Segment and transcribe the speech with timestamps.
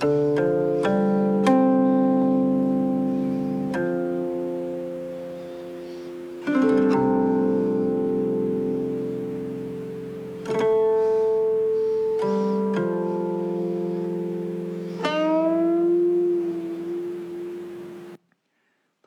[0.00, 0.06] 大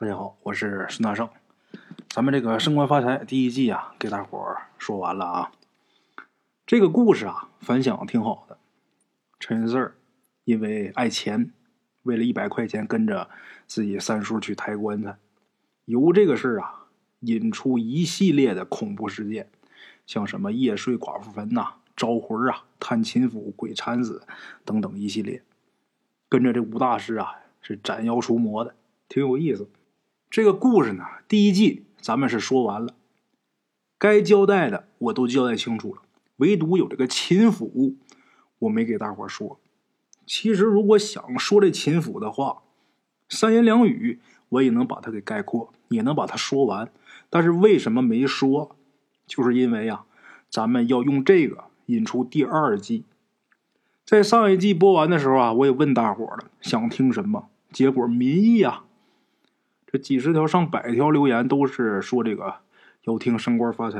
[0.06, 1.28] 家好，我是孙大圣。
[2.10, 5.50] 咱们这个升官发财第一季啊，给大伙儿说完了啊。
[6.64, 8.56] 这个故事啊，反响挺好的。
[9.40, 9.96] 陈四儿
[10.44, 11.52] 因为爱钱，
[12.02, 13.28] 为了一百块钱跟着
[13.66, 15.16] 自己三叔去抬棺材，
[15.86, 16.86] 由这个事儿啊，
[17.20, 19.50] 引出一系列的恐怖事件，
[20.06, 24.26] 像什么夜睡寡妇坟呐、招魂啊、探秦府、鬼缠子
[24.64, 25.42] 等等一系列。
[26.28, 28.74] 跟着这吴大师啊，是斩妖除魔的，
[29.08, 29.68] 挺有意思。
[30.28, 32.94] 这个故事呢，第一季咱们是说完了，
[33.98, 36.02] 该交代的我都交代清楚了，
[36.36, 37.96] 唯独有这个秦府，
[38.58, 39.58] 我没给大伙说。
[40.26, 42.62] 其实如果想说这秦府的话，
[43.28, 46.90] 三言两语我也能把它给概括，也能把它说完。
[47.30, 48.76] 但是为什么没说？
[49.26, 50.04] 就是因为呀，
[50.48, 53.04] 咱们要用这个引出第二季。
[54.04, 57.48] 在上一季播完的时候啊，我也问大伙了，想听什么？
[57.72, 58.84] 结果民意啊。
[59.86, 62.56] 这几十条上百条留言都是说这个
[63.04, 63.98] 要听《升官发财》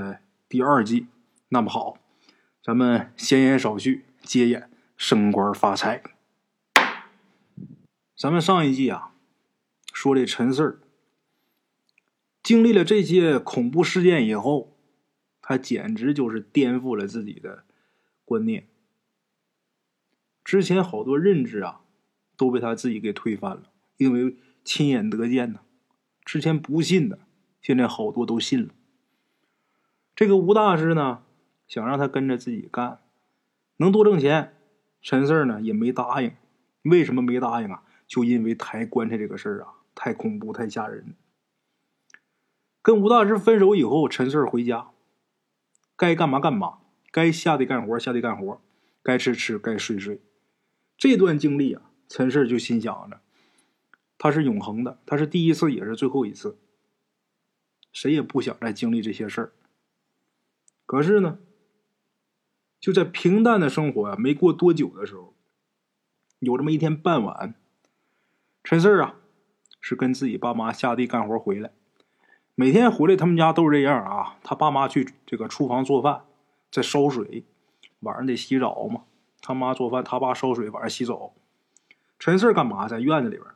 [0.48, 1.06] 第二季，
[1.48, 1.97] 那么好，
[2.62, 4.62] 咱们闲言少叙，接演
[4.97, 5.98] 《升官发财》。
[8.17, 9.12] 咱们上一季啊，
[9.93, 10.81] 说这陈四儿
[12.43, 14.77] 经历了这些恐怖事件以后，
[15.41, 17.65] 他简直就是颠覆了自己的
[18.25, 18.69] 观念。
[20.45, 21.81] 之前好多认知啊，
[22.37, 23.65] 都被他自己给推翻了，
[23.97, 25.61] 因为亲眼得见呢。
[26.25, 27.19] 之前不信的，
[27.61, 28.73] 现在好多都信了。
[30.15, 31.25] 这个吴大师呢，
[31.67, 33.01] 想让他跟着自己干，
[33.79, 34.55] 能多挣钱。
[35.03, 36.33] 陈四儿呢也没答应。
[36.83, 37.83] 为什么没答应啊？
[38.06, 41.14] 就因为抬棺材这个事儿啊，太恐怖、太吓人。
[42.83, 44.90] 跟吴大师分手以后，陈四回家，
[45.96, 46.80] 该干嘛干嘛，
[47.11, 48.61] 该下地干活下地干活，
[49.02, 50.20] 该吃吃，该睡睡。
[50.98, 53.20] 这段经历啊，陈四就心想着。
[54.18, 56.58] 他是永恒的，他是第一次，也是最后一次。
[57.92, 59.52] 谁也不想再经历这些事儿。
[60.86, 61.39] 可是呢，
[62.80, 65.34] 就在平淡的生活啊，没过多久的时候，
[66.39, 67.55] 有这么一天傍晚，
[68.64, 69.17] 陈四啊，
[69.79, 71.70] 是跟自己爸妈下地干活回来。
[72.55, 74.39] 每天回来，他们家都是这样啊。
[74.42, 76.23] 他爸妈去这个厨房做饭，
[76.70, 77.45] 在烧水，
[78.01, 79.03] 晚上得洗澡嘛。
[79.42, 81.35] 他妈做饭，他爸烧水，晚上洗澡。
[82.19, 82.89] 陈四干嘛？
[82.89, 83.47] 在院子里边。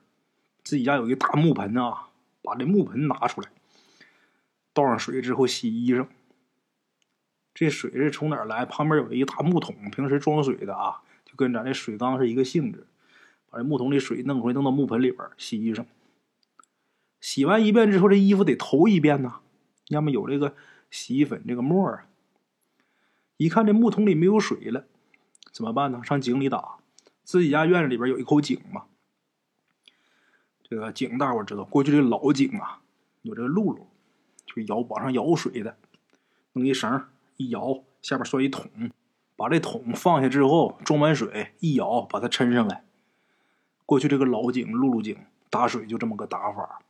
[0.63, 2.09] 自己家有一大木盆啊，
[2.43, 3.49] 把这木盆拿出来，
[4.75, 6.07] 倒上水之后洗衣裳。
[7.55, 8.67] 这水是从哪儿来？
[8.67, 12.87] 旁边有一个大木桶，平时装水的啊，就跟咱这水缸是一个性质。
[13.51, 15.85] 把这木桶里水弄回，弄到木盆里边洗衣裳。
[17.21, 19.41] 洗完一遍之后，这衣服得头一遍呐，
[19.89, 20.55] 要么有这个
[20.91, 22.07] 洗衣粉这个沫儿。
[23.37, 24.87] 一看这木桶里没有水了，
[25.53, 26.03] 怎么办呢？
[26.05, 26.77] 上井里打。
[27.25, 28.85] 自己家院子里边有一口井嘛。
[30.63, 32.81] 这个井，大伙知道，过去这老井啊，
[33.23, 33.87] 有这个辘轳，
[34.47, 35.77] 就舀往上舀水的，
[36.53, 37.05] 弄一绳
[37.37, 38.71] 一摇，下边拴一桶，
[39.37, 42.85] 把这桶放下之后，装满水，一舀把它抻上来。
[43.89, 45.17] 过去这个老井、辘轳井
[45.49, 46.83] 打水就这么个打法。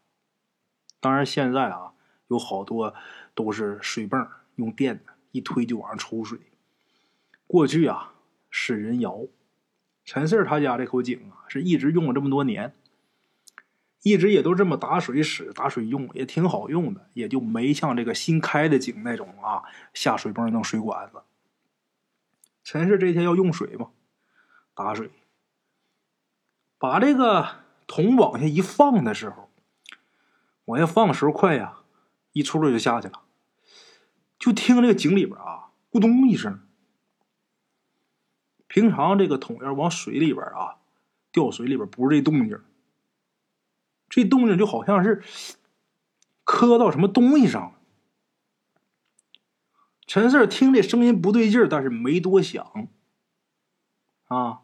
[0.98, 1.92] 当然现在啊，
[2.26, 2.92] 有好多
[3.36, 6.40] 都是水泵，用电的，一推就往上抽水。
[7.46, 8.14] 过去啊
[8.50, 9.28] 是人摇，
[10.04, 12.74] 陈四他家这口井啊，是一直用了这么多年。
[14.02, 19.62] 一直也都这么打水使、打水用，也挺好用的，也就没像这个新开的井那种啊，
[19.94, 21.22] 下水泵弄水管子。
[22.64, 23.90] 陈氏这天要用水嘛，
[24.74, 25.12] 打水，
[26.78, 29.50] 把这个桶往下一放的时候，
[30.66, 31.80] 往下放的时候快呀，
[32.32, 33.22] 一出溜就下去了，
[34.38, 36.60] 就听这个井里边啊，咕咚一声。
[38.68, 40.76] 平常这个桶要往水里边啊，
[41.32, 42.62] 掉水里边不是这动静。
[44.10, 45.22] 这动静就好像是
[46.44, 47.72] 磕到什么东西上了。
[50.06, 52.88] 陈四听这声音不对劲儿，但是没多想。
[54.26, 54.60] 啊，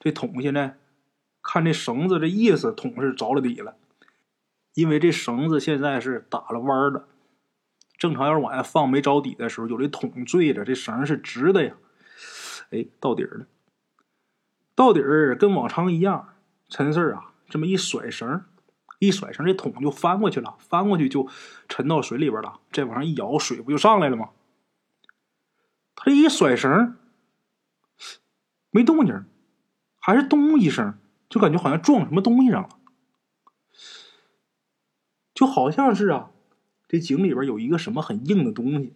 [0.00, 0.78] 这桶现在
[1.52, 3.76] 看这绳子这意思，桶是着了底了，
[4.72, 7.06] 因为这绳子现在是打了弯儿的。
[7.98, 11.74] 正常要是往下放没着底的时候，有这桶坠着，这绳是直的呀。
[12.70, 13.46] 哎，到底儿了，
[14.74, 16.30] 到底儿跟往常一样。
[16.70, 18.46] 陈四啊，这么一甩绳。
[18.98, 21.28] 一甩绳，这桶就翻过去了，翻过去就
[21.68, 22.60] 沉到水里边了。
[22.70, 24.30] 这往上一舀，水不就上来了吗？
[25.94, 26.96] 他这一甩绳，
[28.70, 29.26] 没动静，
[29.98, 30.98] 还是咚一声，
[31.32, 32.68] 就感觉好像撞什么东西上了，
[35.32, 36.30] 就好像是啊，
[36.86, 38.94] 这井里边有一个什么很硬的东西。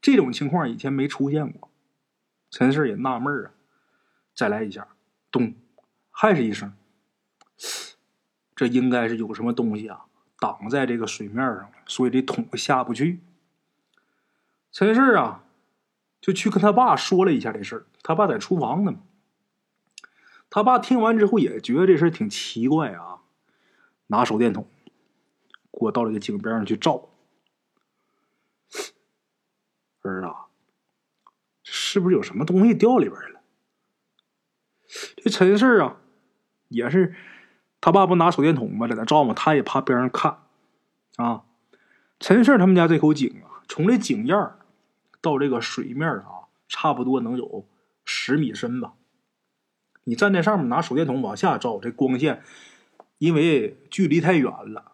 [0.00, 1.70] 这种情况以前没出现过，
[2.50, 3.52] 陈氏也纳闷啊。
[4.34, 4.88] 再来一下，
[5.30, 5.54] 咚，
[6.10, 6.72] 还是一声，
[8.56, 10.06] 这应该是有什么东西啊
[10.40, 13.20] 挡在这个水面上了，所以这桶下不去。
[14.72, 15.44] 陈氏啊，
[16.20, 17.86] 就去跟他爸说了一下这事儿。
[18.02, 18.96] 他爸在厨房呢。
[20.54, 23.20] 他爸听完之后也觉得这事儿挺奇怪啊，
[24.08, 24.68] 拿手电筒，
[25.72, 27.08] 给我到这个井边上去照。
[30.02, 30.28] 儿子，
[31.62, 33.40] 是不是有什么东西掉里边了？
[35.16, 35.96] 这陈氏啊，
[36.68, 37.14] 也是
[37.80, 38.86] 他爸不拿手电筒吗？
[38.86, 39.32] 在那照吗？
[39.32, 40.36] 他也怕别人看
[41.16, 41.44] 啊。
[42.20, 44.36] 陈氏他们家这口井啊，从这井沿
[45.22, 47.66] 到这个水面啊，差不多能有
[48.04, 48.92] 十米深吧。
[50.04, 52.42] 你站在上面拿手电筒往下照，这光线
[53.18, 54.92] 因为距离太远了，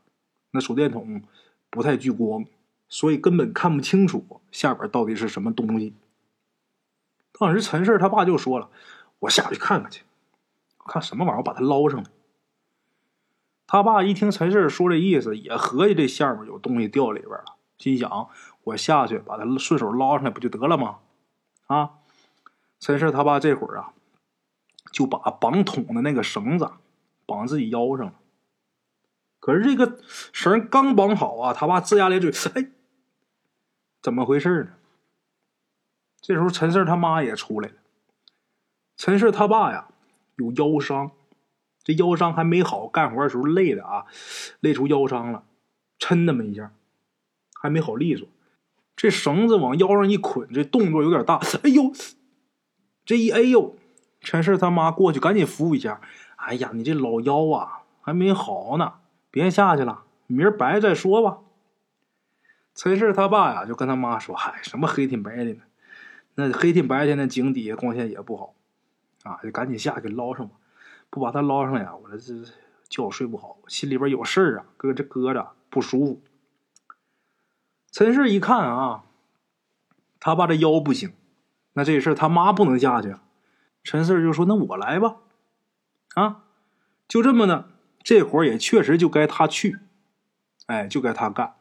[0.51, 1.23] 那手电筒
[1.71, 2.45] 不太聚光，
[2.89, 5.95] 所以根本看不清楚下边到底是什么东西。
[7.33, 8.69] 当时陈氏他爸就说了
[9.21, 10.03] ：“我下去看看去，
[10.87, 12.11] 看什么玩意儿，我把它捞上来。”
[13.67, 18.29] 他爸一听陈氏说这意思，也合计这下面有东西掉里边了，心想
[18.65, 20.99] ：“我下去把它顺手捞上来不就得了吗？”
[21.69, 21.91] 啊，
[22.81, 23.93] 陈氏他爸这会儿啊。
[24.91, 26.71] 就把绑桶的那个绳子
[27.27, 28.15] 绑自己腰上了，
[29.39, 30.01] 可是这个
[30.33, 32.71] 绳刚绑好啊，他爸龇牙咧嘴，哎，
[34.01, 34.71] 怎么回事呢？
[36.21, 37.75] 这时候陈四他妈也出来了。
[38.97, 39.89] 陈四他爸呀
[40.37, 41.13] 有腰伤，
[41.85, 44.07] 这腰伤还没好，干活的时候累的啊，
[44.61, 45.45] 累出腰伤了，
[45.99, 46.73] 抻那么一下，
[47.55, 48.27] 还没好利索。
[48.97, 51.93] 这绳子往腰上一捆，这动作有点大，哎呦，
[53.05, 53.78] 这一哎呦。
[54.21, 56.01] 陈氏他妈过去赶紧扶一下。
[56.37, 58.95] 哎呀，你这老腰啊还没好呢，
[59.31, 61.39] 别下去了，明儿白再说吧。
[62.75, 65.65] 陈氏他爸呀就跟他妈说：“嗨，什么黑天白天的，
[66.37, 68.55] 那黑天白天的井底下光线也不好
[69.25, 70.55] 啊，就赶紧下去捞上吧。
[71.11, 72.35] 不把他捞上呀，我这这
[72.89, 76.21] 觉睡不好，心里边有事儿啊，搁这搁着不舒服。”
[77.91, 79.03] 陈氏一看啊，
[80.21, 81.13] 他爸这腰不行，
[81.73, 83.17] 那这事他妈不能下去。
[83.85, 85.17] 陈四就说：“那我来吧，
[86.15, 86.45] 啊，
[87.09, 87.71] 就这么的，
[88.03, 89.79] 这活也确实就该他去，
[90.67, 91.55] 哎，就该他干。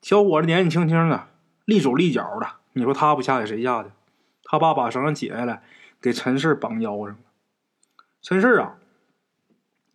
[0.00, 1.28] 小伙子年纪轻轻的，
[1.64, 3.90] 利手利脚的，你说他不下去谁下去？
[4.44, 5.64] 他爸把绳解下来，
[6.00, 7.16] 给陈四绑腰上了。
[8.22, 8.76] 陈四啊，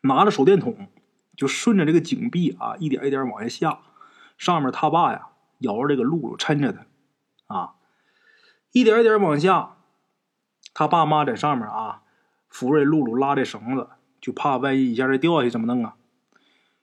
[0.01, 0.89] 拿着手电筒，
[1.37, 3.79] 就顺着这个井壁啊，一点一点往下下。
[4.37, 7.75] 上面他爸呀，摇着这个辘轳抻着他，啊，
[8.73, 9.75] 一点一点往下。”
[10.79, 12.03] 他爸妈在上面啊，
[12.47, 13.89] 福瑞露露拉着绳子，
[14.21, 15.97] 就怕万一一下再掉下去怎么弄啊？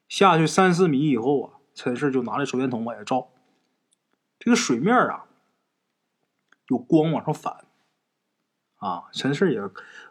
[0.07, 3.31] 下去三四米以后啊，陈氏就拿着手电筒往下照，
[4.39, 5.25] 这个水面啊，
[6.69, 7.65] 有光往上反，
[8.77, 9.63] 啊，陈氏也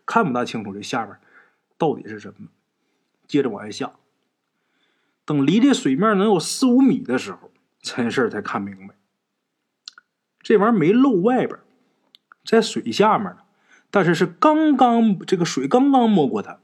[0.04, 1.16] 看不大清楚这下面
[1.78, 2.48] 到底是什么。
[3.28, 3.94] 接着往下下，
[5.26, 7.52] 等离这水面能有四五米的时候，
[7.84, 8.96] 陈氏才看明白，
[10.40, 11.60] 这玩意儿没露外边，
[12.44, 13.44] 在水下面呢。
[13.92, 16.60] 但是是刚刚这个水刚刚没过它，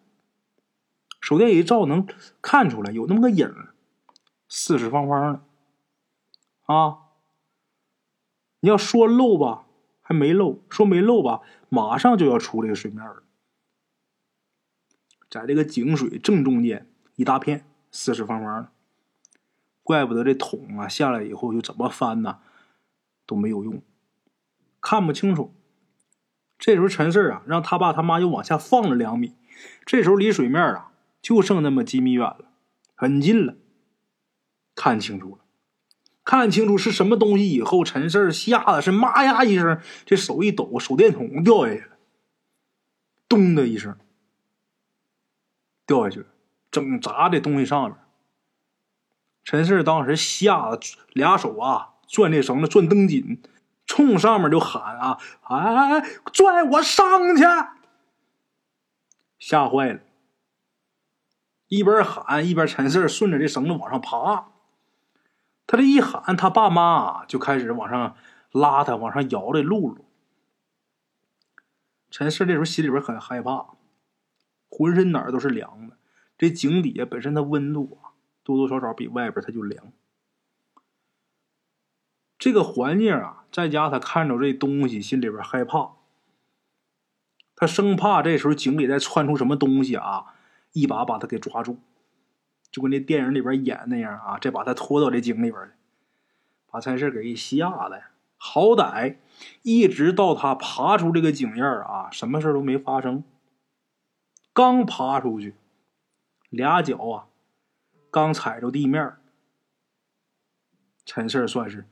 [1.21, 2.05] 手电一照能
[2.41, 3.73] 看出来有那么个影儿，
[4.49, 6.97] 四四方方的，啊！
[8.59, 9.65] 你要说漏吧，
[10.01, 13.23] 还没漏；说没漏吧，马上就要出这个水面了。
[15.29, 18.71] 在这个井水正中间一大片，四四方方的，
[19.83, 22.39] 怪不得这桶啊下来以后就怎么翻呢
[23.25, 23.81] 都没有用，
[24.81, 25.53] 看不清楚。
[26.61, 29.33] 这时候陈四啊，让他爸他妈又往下放了两米，
[29.83, 32.45] 这时候离水面啊就剩那么几米远了，
[32.93, 33.55] 很近了。
[34.75, 35.39] 看清楚了，
[36.23, 41.97] 看清楚是什么东西以后，陈四吓得是妈呀一声，这手一抖，手电筒掉下去了，
[43.27, 43.97] 咚的一声
[45.87, 46.27] 掉下去了，
[46.69, 47.97] 整砸在东西上面。
[49.43, 50.79] 陈四当时吓得
[51.13, 53.41] 俩手啊攥这绳子攥蹬紧。
[53.91, 55.17] 冲上面就喊啊！
[55.41, 57.43] 哎哎哎，拽我上去！
[59.37, 59.99] 吓坏了，
[61.67, 64.47] 一边喊一边陈四顺着这绳子往上爬。
[65.67, 68.15] 他这一喊，他爸妈就开始往上
[68.53, 70.05] 拉他，往上摇这露露。
[72.09, 73.71] 陈四这时候心里边很害怕，
[74.69, 75.97] 浑身哪儿都是凉的。
[76.37, 79.91] 这井底下本身它温度啊，多多少少比外边它就凉。
[82.41, 85.91] 这个环境啊，在家他看着这东西，心里边害怕。
[87.55, 90.33] 他生怕这时候井里再窜出什么东西啊，
[90.71, 91.77] 一把把他给抓住，
[92.71, 95.71] 就跟那电影里边演那样啊，再把他拖到这井里边去，
[96.71, 98.01] 把陈氏给吓的。
[98.37, 99.17] 好歹
[99.61, 103.23] 一直到他爬出这个井沿啊，什么事都没发生。
[104.51, 105.53] 刚爬出去，
[106.49, 107.27] 俩脚啊，
[108.09, 109.13] 刚踩着地面，
[111.05, 111.85] 陈氏算是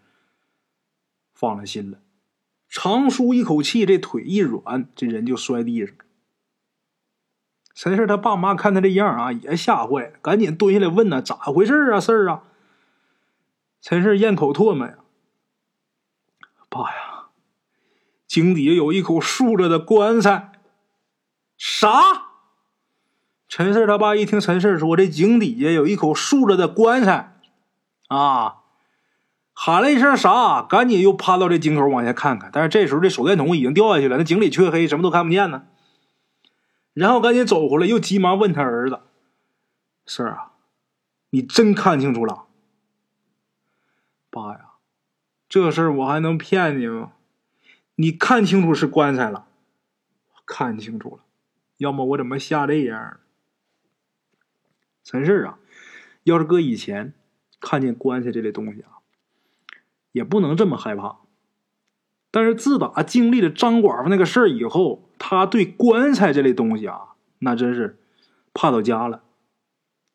[1.40, 2.00] 放了心了。
[2.68, 5.96] 长舒一口气，这腿一软，这人就摔地上。
[7.74, 12.00] 陈氏他爸妈看他这样啊，也吓坏了，赶紧蹲下来问呢：“咋回事啊？
[12.02, 12.44] 事儿啊？”
[13.80, 14.98] 陈氏咽口唾沫呀
[16.68, 17.28] ：“爸呀，
[18.28, 20.52] 井底下有一口竖着的棺材。”
[21.58, 22.28] 啥？
[23.48, 27.40] 陈氏他爸一听陈氏说这井底下有一口竖着的棺材，
[28.10, 28.59] 啊！
[29.62, 32.50] 喊了一声“啥”，赶紧又趴到这井口往下看看。
[32.54, 35.68] 但是这时候这手电筒已经掉下去了，那井里黢黑，什么都看不见呢。
[36.94, 39.02] 然后赶紧走回来，又急忙问他儿子
[40.08, 40.54] ：“四儿啊，
[41.32, 42.46] 你真看清楚了
[44.32, 44.62] ？”“爸呀，
[45.50, 47.12] 这事儿我还能骗你吗？
[47.96, 49.46] 你看清楚是棺材了，
[50.46, 51.24] 看清楚了，
[51.76, 53.20] 要么我怎么吓这样？”
[55.04, 55.60] 陈氏啊，
[56.24, 57.14] 要是搁以前
[57.60, 58.99] 看见棺材这类东西啊。
[60.12, 61.20] 也不能这么害怕，
[62.32, 68.00] 但是自打经历了张寡妇那个事儿以后，他对棺材这类东西啊，那真是
[68.54, 69.24] 怕到家了。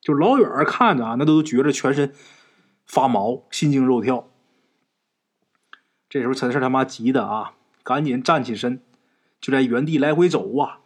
[0.00, 2.12] 就老远看着啊，那都觉着全身
[2.86, 4.28] 发毛、心惊肉跳。
[6.08, 8.82] 这时候陈四他妈急的啊，赶紧站起身，
[9.40, 10.80] 就在原地来回走啊。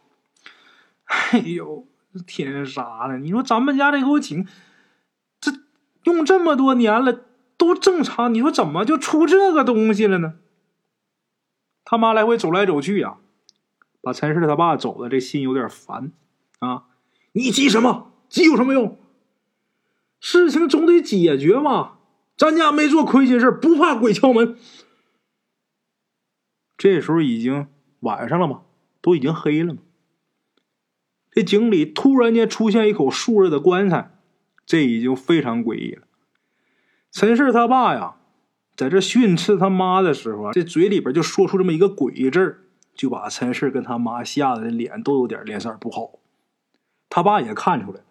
[1.04, 1.86] 哎呦，
[2.26, 3.18] 天杀的！
[3.18, 4.46] 你说咱们家这口井，
[5.40, 5.52] 这
[6.04, 7.24] 用这么多年了。
[7.58, 10.36] 都正常，你说怎么就出这个东西了呢？
[11.84, 13.18] 他妈来回走来走去呀，
[14.00, 16.12] 把陈氏他爸走的这心有点烦
[16.60, 16.84] 啊！
[17.32, 18.12] 你急什么？
[18.28, 18.96] 急有什么用？
[20.20, 21.98] 事情总得解决嘛！
[22.36, 24.56] 咱家没做亏心事，不怕鬼敲门。
[26.76, 27.68] 这时候已经
[28.00, 28.62] 晚上了嘛，
[29.00, 29.80] 都已经黑了嘛。
[31.30, 34.18] 这井里突然间出现一口竖着的棺材，
[34.66, 36.07] 这已经非常诡异了。
[37.10, 38.16] 陈氏他爸呀，
[38.76, 46.18] 在这训斥他妈的时候啊，这嘴里边就说出这么一个“鬼”字就把陈氏跟他妈吓得脸都有点脸色不好。
[47.08, 48.02] 他爸也看出来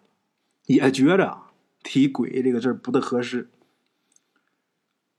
[0.66, 1.52] 也觉着啊
[1.82, 3.48] 提“鬼”这个字不太合适。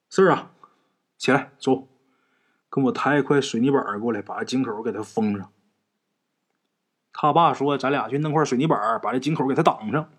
[0.09, 0.51] 四儿啊，
[1.17, 1.87] 起来走，
[2.69, 5.51] 跟我抬一块水泥板过来，把井口给他封上。
[7.13, 10.09] 他爸说：“咱俩去弄块水泥板，把这井口给他挡上。”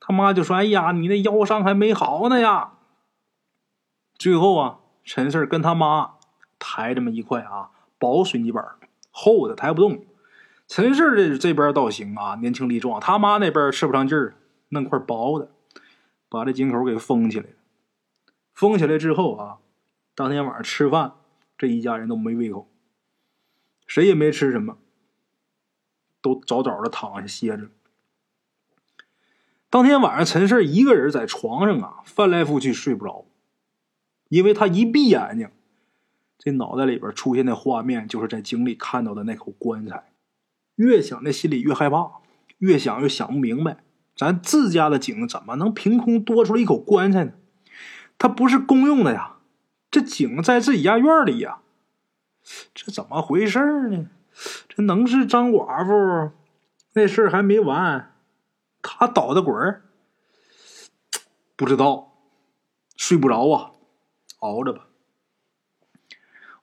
[0.00, 2.74] 他妈就说：“哎呀，你那腰伤还没好呢呀！”
[4.18, 6.14] 最后啊，陈四跟他妈
[6.58, 8.64] 抬这么一块啊薄水泥板，
[9.10, 10.04] 厚的抬不动。
[10.68, 13.00] 陈四这这边倒行啊，年轻力壮。
[13.00, 14.36] 他妈那边吃不上劲儿，
[14.70, 15.50] 弄块薄的，
[16.28, 17.46] 把这井口给封起来。
[18.52, 19.58] 封起来之后啊，
[20.14, 21.12] 当天晚上吃饭，
[21.58, 22.68] 这一家人都没胃口，
[23.86, 24.78] 谁也没吃什么，
[26.20, 27.68] 都早早的躺下歇着。
[29.76, 33.26] 当天晚上，陈氏一个人在床上啊，翻来覆去睡不着，
[34.30, 35.50] 因为他一闭眼睛，
[36.38, 40.12] 这脑袋里边出现的画面就是在井里看到的那口棺材。
[40.76, 42.10] 越想，这心里越害怕，
[42.56, 43.76] 越想越想不明白，
[44.16, 47.32] 咱自家的井怎么能凭空多出来一口棺材呢？
[48.16, 49.36] 它不是公用的呀，
[49.90, 51.58] 这井在自己家院里呀，
[52.72, 53.58] 这怎么回事
[53.90, 54.06] 呢？
[54.70, 56.32] 这能是张寡妇？
[56.94, 58.15] 那事儿还没完。
[58.82, 59.84] 他捣的鬼儿，
[61.56, 62.12] 不知道，
[62.96, 63.72] 睡不着啊，
[64.38, 64.88] 熬着吧。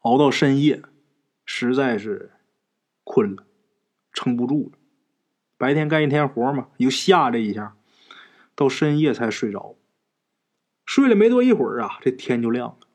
[0.01, 0.81] 熬到深夜，
[1.45, 2.31] 实在是
[3.03, 3.45] 困了，
[4.11, 4.77] 撑不住了。
[5.57, 7.75] 白天干一天活嘛，又吓这一下，
[8.53, 9.77] 到深夜才睡着。
[10.85, 12.87] 睡了没多一会儿啊，这天就亮了。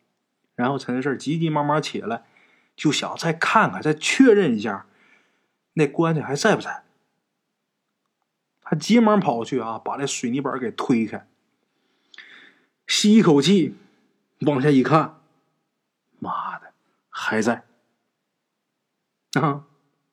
[0.54, 2.26] 然后陈氏急急忙忙起来，
[2.76, 4.86] 就想再看看，再确认一下，
[5.72, 6.84] 那棺材还在不在。
[8.70, 11.26] 他急忙跑去啊，把那水泥板给推开，
[12.86, 13.74] 吸一口气，
[14.40, 15.22] 往下一看，
[16.18, 16.74] 妈的，
[17.08, 17.64] 还在
[19.40, 19.64] 啊！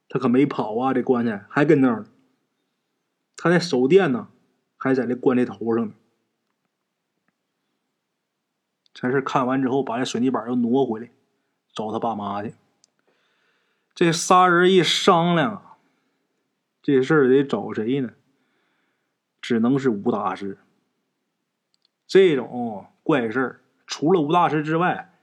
[0.08, 2.06] 他可没跑啊，这棺材还跟那儿呢。
[3.36, 4.30] 他那手电呢，
[4.78, 5.94] 还在那棺材头上呢。
[8.94, 11.10] 陈氏看完之后，把这水泥板又挪回来，
[11.74, 12.54] 找他爸妈去。
[13.94, 15.78] 这仨人一商量，
[16.82, 18.14] 这事儿得找谁呢？
[19.48, 20.58] 只能是吴大师。
[22.08, 25.14] 这种怪事儿，除了吴大师之外，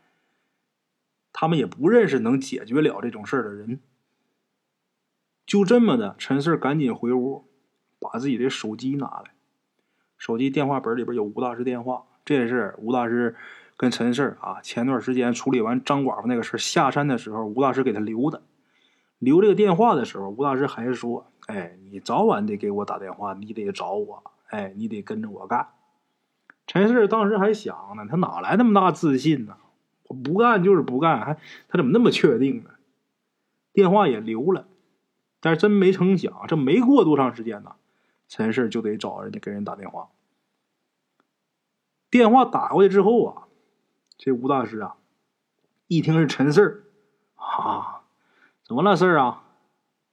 [1.32, 3.80] 他们也不认识能解决了这种事儿的人。
[5.44, 7.48] 就这么的，陈四赶紧回屋，
[7.98, 9.32] 把自己的手机拿来。
[10.16, 13.34] 手机电话本里边有吴大师电话，这也是吴大师
[13.76, 18.44] 跟陈四啊前段时间处理完张寡妇那个事下山的时候，吴大师给他留的。
[19.18, 25.68] 留这个电话的时候，吴大师还是说：“哎，你早晚得给我打电话，你得找我，哎，你得跟着我干。”
[26.66, 29.56] 陈四当时还想呢，他哪来那么大自信呢？
[30.04, 31.34] 我不干就是不干，还
[31.68, 32.70] 他怎么那么确定呢？
[33.72, 34.68] 电话也留了，
[35.40, 37.74] 但是真没成想，这没过多长时间呢，
[38.28, 40.10] 陈氏就得找人家给人打电话。
[42.10, 43.48] 电话打过去之后啊，
[44.16, 44.96] 这吴大师啊，
[45.88, 46.84] 一听是陈四儿
[47.34, 48.02] 啊。
[48.64, 49.44] 怎么了，事儿啊？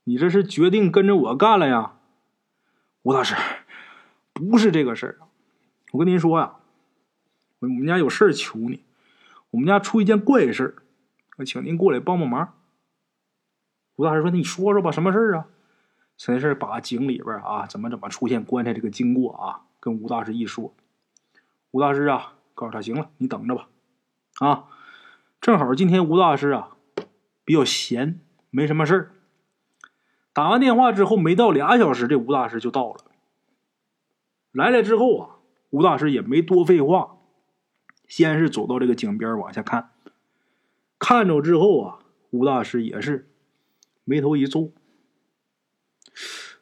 [0.09, 1.93] 你这是决定跟着我干了呀？
[3.03, 3.35] 吴大师，
[4.33, 5.19] 不是这个事儿
[5.91, 6.55] 我跟您说呀，
[7.59, 8.83] 我们家有事儿求你。
[9.51, 10.73] 我们家出一件怪事儿，
[11.37, 12.55] 我请您过来帮帮忙。
[13.97, 15.45] 吴大师说：“你说说吧，什么事儿啊？”
[16.17, 20.73] 陈氏把井里边啊怎么怎么出现棺材这个经过啊，跟吴大师一说。
[21.69, 23.69] 吴大师啊，告诉他：“行了，你等着吧。”
[24.41, 24.65] 啊，
[25.39, 26.75] 正好今天吴大师啊
[27.45, 28.19] 比较闲。
[28.49, 29.11] 没什么事儿。
[30.33, 33.05] 打完电话之后，没到俩小时，这吴大师就到了。
[34.51, 35.35] 来了之后啊，
[35.69, 37.17] 吴大师也没多废话，
[38.07, 39.91] 先是走到这个井边往下看。
[40.97, 41.99] 看着之后啊，
[42.31, 43.29] 吴大师也是
[44.03, 44.71] 眉头一皱，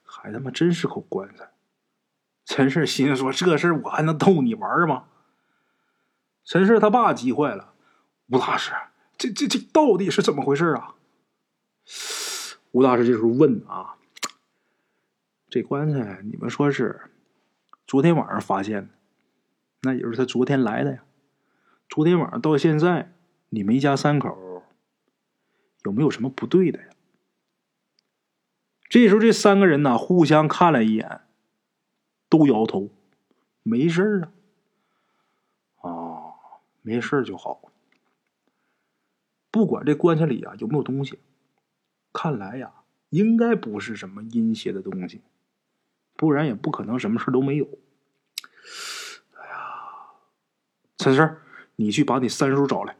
[0.03, 1.51] 还他妈真是口棺材。
[2.45, 5.05] 陈氏心说：“这事我还能逗你玩吗？”
[6.45, 7.73] 陈氏他爸急坏了
[8.31, 8.71] ：“吴大师，
[9.17, 10.95] 这这这到底是怎么回事啊？”
[12.77, 13.97] 吴大师这时候问啊
[15.49, 17.09] ：“这棺材你们说是
[17.87, 18.89] 昨天晚上发现的？
[19.81, 21.03] 那也是他昨天来的呀。
[21.89, 23.15] 昨天晚上到现在，
[23.49, 24.61] 你们一家三口
[25.85, 26.89] 有没有什么不对的呀？”
[28.87, 31.21] 这时候这三个人呢互相看了一眼，
[32.29, 32.91] 都摇头
[33.63, 34.31] ：“没事啊。”
[35.81, 36.33] 哦，
[36.83, 37.71] 没事就好。
[39.49, 41.17] 不管这棺材里啊有没有东西。
[42.17, 42.71] 看来呀，
[43.11, 45.21] 应该不是什么阴邪的东西，
[46.15, 47.67] 不然也不可能什么事都没有。
[49.35, 49.55] 哎呀，
[50.97, 51.37] 陈四，
[51.75, 52.95] 你去把你三叔找来。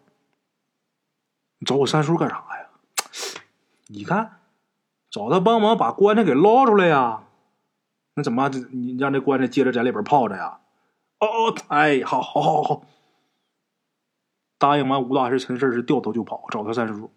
[1.57, 2.69] 你找我三叔干啥呀？
[3.87, 4.39] 你看，
[5.09, 7.23] 找他帮忙把棺材给捞出来呀。
[8.13, 8.49] 那怎么？
[8.69, 10.59] 你让这棺材接着在里边泡着呀？
[11.17, 12.85] 哦哦，哎，好，好，好，好。
[14.59, 17.11] 答应完，吴大师陈四是掉头就跑，找他三叔。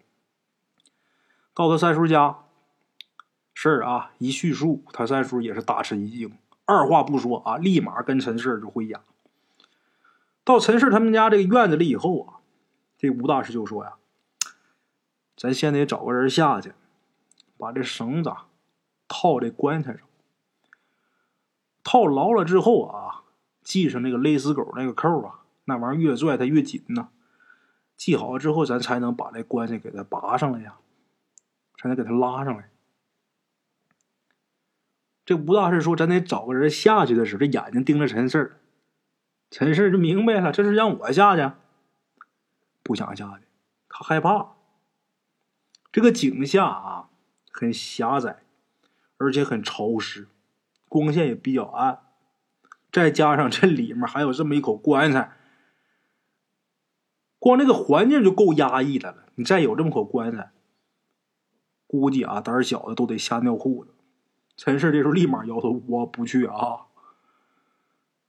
[1.53, 2.37] 到他三叔家，
[3.53, 9.01] 事儿啊一叙述，他三叔也是大吃一惊，二话不说啊，立马跟陈氏就回家。
[10.43, 12.39] 到陈氏他们家这个院子里以后啊，
[12.97, 13.95] 这吴大师就说呀
[15.35, 16.73] ：“咱先得找个人下去，
[17.57, 18.33] 把这绳子
[19.07, 20.07] 套这棺材上，
[21.83, 23.23] 套牢了之后啊，
[23.63, 27.09] 系上那个勒死狗那个扣啊，那玩意儿越拽它越紧呐。
[27.97, 30.77] 系好了之后，咱才能把这棺材给它拔上来呀。”
[31.81, 32.69] 才能给他拉上来。
[35.25, 38.57] 这吴大师说：“咱得找个人下去的时候，这眼睛盯着陈四
[39.49, 41.53] 陈四就明白了，这是让我下去，
[42.83, 43.45] 不想下去，
[43.89, 44.51] 他害怕。
[45.91, 47.09] 这个井下啊，
[47.51, 48.43] 很狭窄，
[49.17, 50.27] 而且很潮湿，
[50.87, 51.99] 光线也比较暗，
[52.91, 55.31] 再加上这里面还有这么一口棺材，
[57.39, 59.25] 光这个环境就够压抑的了。
[59.35, 60.51] 你再有这么口棺材。”
[61.91, 63.93] 估计啊，胆小的都得吓尿裤子。
[64.55, 66.85] 陈氏这时候立马摇头：“我不去啊！”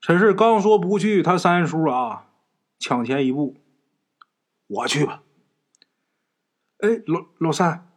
[0.02, 2.26] 陈氏刚说不去，他三叔啊
[2.80, 3.54] 抢前一步
[4.66, 5.22] ：“我去吧。”
[6.82, 7.88] 哎，老老三，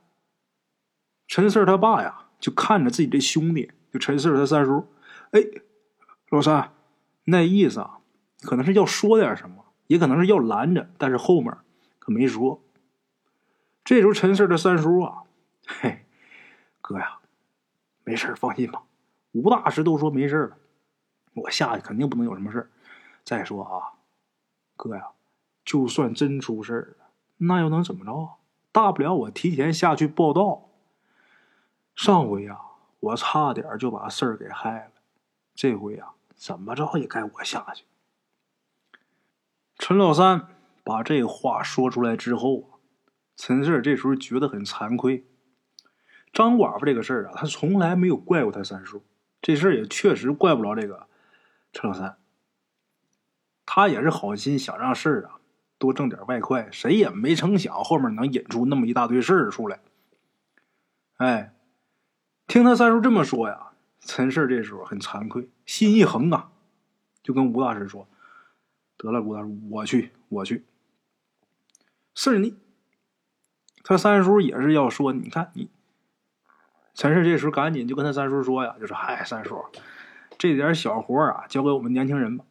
[1.27, 4.85] 陈四他爸呀，就看着自己这兄弟，就陈四他三叔。
[5.31, 5.41] 哎，
[6.29, 6.73] 老三，
[7.23, 8.01] 那意思啊，
[8.43, 11.51] 可能是要说点什么，也可能是要拦着，但是后面
[11.97, 12.63] 可没说。
[13.83, 15.23] 这时候，陈四的三叔啊。
[15.81, 16.05] 嘿，
[16.81, 17.19] 哥呀，
[18.03, 18.83] 没事放心吧。
[19.31, 20.57] 吴大师都说没事了，
[21.33, 22.71] 我下去肯定不能有什么事
[23.23, 23.99] 再说啊，
[24.75, 25.09] 哥呀，
[25.63, 28.35] 就算真出事了，那又能怎么着？
[28.71, 30.69] 大不了我提前下去报道。
[31.95, 32.59] 上回呀，
[32.99, 34.91] 我差点就把事儿给害了，
[35.55, 37.85] 这回呀，怎么着也该我下去。
[39.77, 40.47] 陈老三
[40.83, 42.79] 把这话说出来之后啊，
[43.35, 45.25] 陈四这时候觉得很惭愧。
[46.35, 49.01] 张寡妇这个事儿啊，他从来没有怪过他三叔，
[49.41, 51.07] 这事儿也确实怪不着这个
[51.71, 52.17] 陈老三。
[53.65, 55.39] 他也是好心想让事儿啊
[55.77, 59.79] 多挣点外快，谁也没成想后面能引出那么一大堆事儿出来。
[61.15, 61.53] 哎，
[62.47, 63.71] 听他三叔这么说呀，
[64.01, 66.51] 陈氏这时候很惭愧，心一横啊，
[67.23, 68.09] 就跟吴大师说
[68.97, 70.65] ：“得了，吴大师，我去，我去。”
[72.13, 72.57] 是你。
[73.85, 75.69] 他三叔也是要说，你看你。
[76.95, 79.63] 陈氏这时候赶紧就跟他三叔说呀，就说：“嗨，三叔，
[80.37, 82.45] 这点小活啊，交给我们年轻人吧。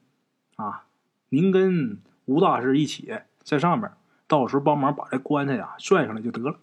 [0.56, 0.84] 啊，
[1.30, 3.90] 您跟吴大师一起在上面，
[4.28, 6.58] 到时候帮忙把这棺材呀拽上来就得了。”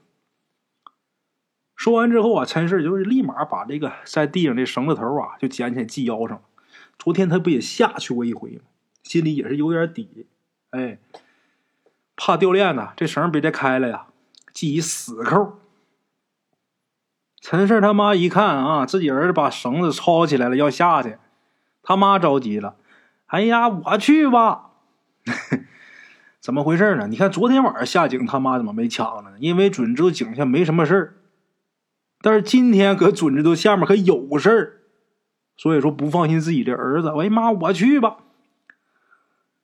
[1.75, 6.39] 说完之后啊，陈氏就是立马把这个在地上这绳子头啊就捡起来系腰上。
[6.99, 8.61] 昨天他不也下去过一回吗？
[9.01, 10.27] 心里也是有点底，
[10.69, 10.99] 哎，
[12.15, 14.05] 怕掉链子，这绳别再开了呀，
[14.53, 15.57] 系一死扣。
[17.41, 21.17] 陈氏他妈一看啊，自己儿子把绳子抄起来了要下去，
[21.81, 22.75] 他妈着急了
[23.27, 24.69] ：“哎呀，我去吧！
[26.39, 27.07] 怎么回事呢？
[27.07, 29.31] 你看昨天晚上下井，他妈怎么没抢呢？
[29.39, 31.15] 因为准知道井下没什么事儿。”
[32.23, 34.73] 但是今天可准知道下面可有事儿，
[35.57, 37.11] 所以说不放心自己的儿子。
[37.19, 38.17] 哎妈，我去吧。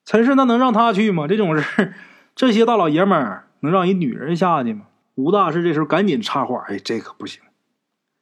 [0.04, 1.28] 陈氏那能让他去吗？
[1.28, 1.94] 这种事
[2.34, 4.86] 这些大老爷们儿能让一女人下去吗？
[5.14, 7.42] 吴大师这时候赶紧插话：“哎，这可不行，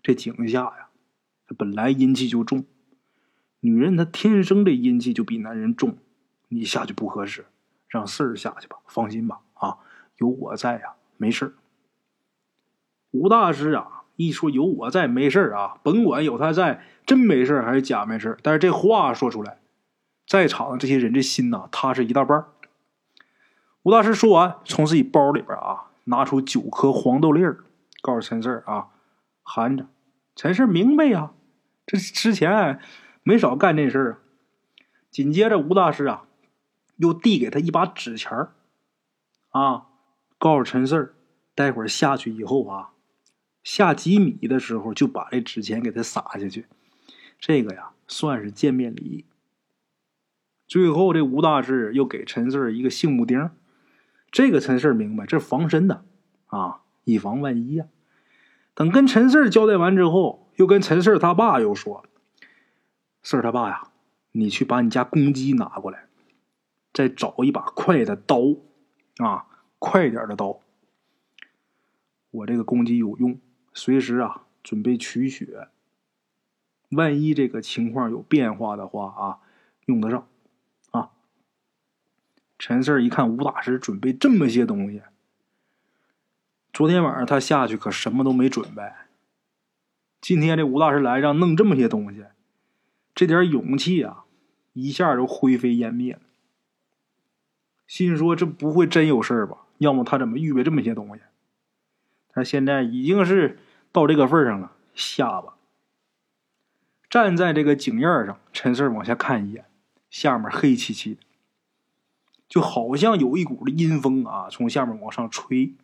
[0.05, 0.89] 这井下呀，
[1.57, 2.63] 本来阴气就重，
[3.61, 5.97] 女人她天生这阴气就比男人重，
[6.49, 7.45] 你下去不合适，
[7.87, 8.77] 让四儿下去吧。
[8.85, 9.79] 放心吧，啊，
[10.17, 11.55] 有我在呀，没事
[13.09, 14.03] 吴大师啊。
[14.15, 19.57] 一说有我在没事啊，甭管有他在，真没事还是假没事但是这话说出来，
[20.27, 22.45] 在场的这些人这心呐，踏实一大半。
[23.81, 27.65] 吴大师说完，从自己包里边啊拿出九颗黄豆粒儿，
[28.03, 28.89] 告诉陈四啊，
[29.41, 29.87] 含着。
[30.35, 31.33] 陈四明白呀，
[31.85, 32.79] 这之前
[33.23, 34.19] 没少干这事儿啊。
[35.09, 36.27] 紧接着，吴大师啊
[36.97, 38.53] 又递给他一把纸钱儿
[39.51, 39.87] 啊，
[40.37, 41.15] 告诉陈四
[41.55, 42.91] 待会儿下去以后啊。
[43.63, 46.67] 下几米的时候，就把这纸钱给他撒下去，
[47.39, 49.25] 这个呀算是见面礼。
[50.67, 53.49] 最后，这吴大师又给陈四一个杏木钉，
[54.29, 56.05] 这个陈四明白，这是防身的
[56.47, 57.87] 啊，以防万一呀。
[58.75, 62.05] 等跟陈四交代完之后，又跟陈四他爸又说
[63.23, 63.87] ：“四他爸呀，
[64.33, 66.05] 你去把你家公鸡拿过来，
[66.93, 68.37] 再找一把快的刀
[69.17, 69.47] 啊，
[69.79, 70.59] 快点的刀。
[72.29, 73.39] 我这个公鸡有用。”
[73.77, 75.67] 随时啊，准备取血。
[76.91, 79.39] 万一这个情况有变化的话啊，
[79.85, 80.29] 用得上
[80.91, 81.11] 啊。
[82.57, 85.01] 陈四一看吴大师准备这么些东西，
[86.75, 88.83] 昨天晚上他下去可什么都没准备。
[90.19, 92.25] 今天这吴大师来让弄这么些东西，
[93.13, 94.25] 这点勇气啊，
[94.73, 96.19] 一下就灰飞烟灭。
[97.87, 99.59] 心说这不会真有事吧？
[99.77, 101.21] 要么他怎么预备这么些东西？
[102.33, 103.57] 他现在已经是。
[103.93, 105.53] 到这个份上了，下吧
[107.09, 109.63] 站在这个井沿上，陈四往下看一眼，
[110.09, 111.21] 下面黑漆漆的，
[112.49, 115.75] 就好像有一股的阴风啊，从下面往上吹。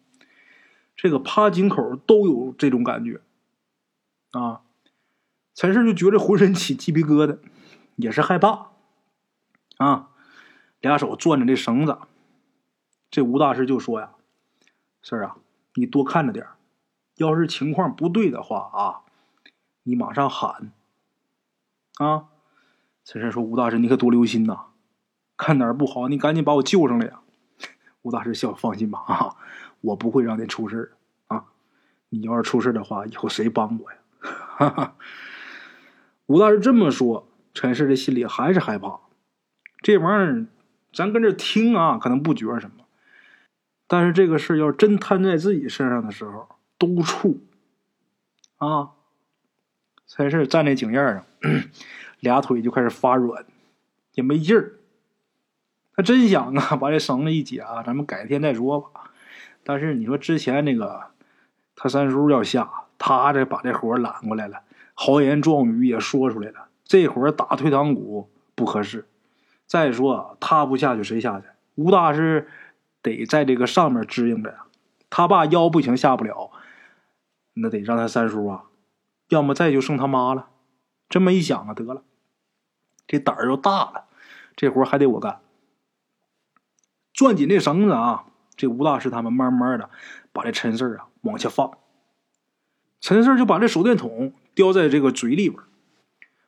[1.01, 3.21] 这个趴井口都有这种感觉
[4.29, 4.61] 啊。
[5.55, 7.39] 陈四就觉得浑身起鸡皮疙瘩，
[7.95, 8.67] 也是害怕
[9.77, 10.09] 啊。
[10.79, 11.97] 俩手攥着这绳子，
[13.09, 14.11] 这吴大师就说呀
[15.01, 15.37] ：“四儿啊，
[15.73, 16.45] 你多看着点。”
[17.17, 19.01] 要是情况不对的话啊，
[19.81, 20.71] 你马上喊
[21.97, 22.27] 啊！
[23.03, 24.67] 陈胜说：“吴大师，你可多留心呐，
[25.35, 27.21] 看哪儿不好，你赶紧把我救上来呀！”
[28.03, 29.35] 吴大师笑：“放心吧，啊，
[29.81, 30.93] 我不会让你出事
[31.27, 31.45] 啊！
[32.09, 33.97] 你要是出事的话，以后谁帮我呀？”
[34.57, 34.95] 哈哈。
[36.27, 38.99] 吴大师这么说，陈氏的心里还是害怕。
[39.81, 40.45] 这玩意儿，
[40.93, 42.85] 咱跟这听啊，可能不觉什么，
[43.87, 46.47] 但是这个事儿要真摊在自己身上的时候。
[46.77, 47.37] 都怵
[48.57, 48.93] 啊！
[50.07, 51.23] 陈氏站在井沿上，
[52.19, 53.45] 俩腿就开始发软，
[54.13, 54.79] 也没劲儿。
[55.95, 59.10] 他真想啊，把这绳子一解啊，咱们改天再说吧。
[59.63, 61.11] 但是你说之前那个
[61.75, 64.61] 他三叔要下，他这把这活揽过来了，
[64.93, 69.07] 豪言壮语也说出来了，这会儿打退堂鼓不合适。
[69.65, 71.47] 再说他不下去，谁下去？
[71.75, 72.49] 吴大师
[73.01, 74.65] 得在这个上面支应着呀。
[75.09, 76.51] 他爸腰不行，下不了。
[77.53, 78.63] 那得让他三叔啊，
[79.29, 80.47] 要么再就剩他妈了。
[81.09, 82.03] 这么一想啊，得了，
[83.07, 84.05] 这胆儿又大了，
[84.55, 85.39] 这活还得我干。
[87.13, 88.25] 攥紧这绳子啊，
[88.61, 89.89] 这吴大师他们慢慢的
[90.31, 91.71] 把这陈四啊往下放。
[92.99, 95.59] 陈四就把这手电筒叼在这个嘴里边，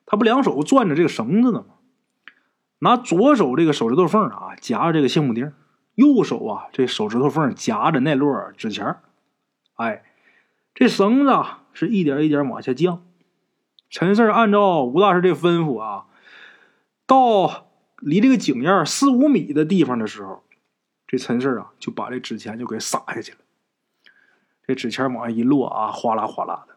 [0.06, 1.74] 他不两手攥着这个绳子呢吗？
[2.78, 5.52] 拿左手这个手指头缝啊夹着这个橡木钉，
[5.96, 8.96] 右手啊这手指头缝夹着那摞纸钱
[9.74, 10.04] 哎。
[10.72, 11.32] 这绳子
[11.72, 13.02] 是一点一点往下降。
[13.90, 16.06] 陈四按照吴大师这吩咐啊，
[17.06, 17.66] 到
[17.98, 20.43] 离这个井沿四五米的地方的时候，
[21.14, 23.38] 这陈四啊就把这纸钱就给撒下去了。
[24.66, 26.74] 这纸钱往下一落啊，哗啦哗啦的。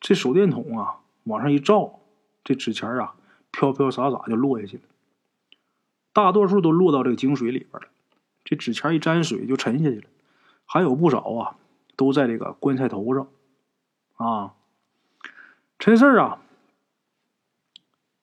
[0.00, 2.00] 这手电筒啊往上一照，
[2.42, 3.14] 这纸钱啊
[3.50, 4.84] 飘飘洒洒就落下去了。
[6.14, 7.88] 大多数都落到这个井水里边了。
[8.42, 10.08] 这纸钱一沾水就沉下去了，
[10.64, 11.58] 还有不少啊
[11.94, 13.28] 都在这个棺材头上
[14.16, 14.54] 啊。
[15.78, 16.40] 陈四啊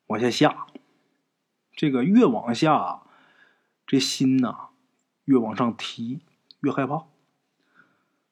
[0.07, 0.65] 往下下，
[1.75, 3.03] 这个越往下，
[3.87, 4.69] 这心呐
[5.25, 6.19] 越往上提，
[6.61, 7.05] 越害怕。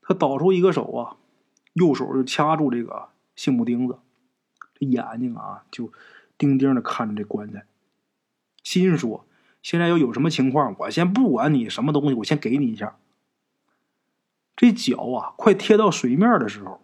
[0.02, 1.16] 他倒出一个手啊，
[1.74, 4.00] 右手就掐住这个杏木钉子，
[4.74, 5.92] 这眼睛啊就
[6.38, 7.66] 盯盯的看着这棺材，
[8.63, 9.26] 心说：
[9.62, 12.98] 现在要有什么情况，我先不管你什么东西，我先给你一下。
[14.56, 16.82] 这脚啊快贴到水面的时候，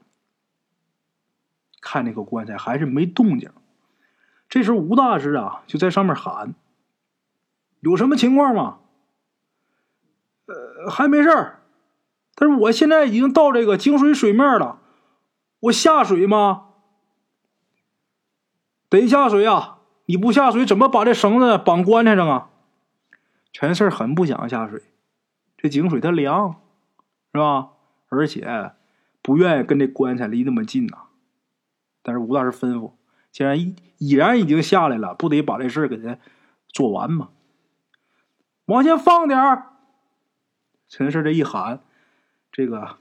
[1.82, 3.52] 看那个棺材还是没动静。
[4.48, 6.56] 这时候吴大师啊就在上面喊
[7.80, 8.80] ：“有什么情况吗
[10.48, 11.64] ？”“呃，还没事儿。”
[12.36, 14.80] 但是我现在已经到这个井水水面了，
[15.60, 16.68] 我下水吗？
[18.90, 19.80] 得下水啊！
[20.06, 22.50] 你不下水，怎么把这绳子绑棺材上啊？
[23.52, 24.82] 陈四很不想下水，
[25.58, 26.62] 这井水它凉，
[27.34, 27.72] 是吧？
[28.08, 28.72] 而且
[29.22, 30.98] 不愿意跟这棺材离那么近呐。
[32.02, 32.94] 但是吴大师吩咐，
[33.32, 36.18] 既然已已然已经下来了，不得把这事给他
[36.70, 37.30] 做完吗？
[38.70, 39.74] 往前放点儿！
[40.88, 41.82] 陈氏这一喊。
[42.52, 42.98] 这个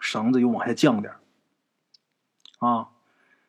[0.00, 1.14] 绳子又往下降点
[2.60, 2.90] 啊，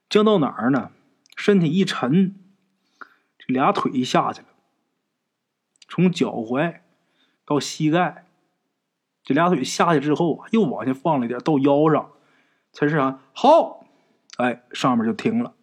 [0.09, 0.91] 降到哪儿呢？
[1.35, 2.35] 身体一沉，
[3.37, 4.47] 这俩腿一下去了，
[5.87, 6.81] 从脚踝
[7.45, 8.25] 到膝盖，
[9.23, 12.11] 这俩腿下去之后啊，又往下放了一点，到腰上。
[12.73, 13.85] 陈世安好，
[14.37, 15.53] 哎，上面就停了。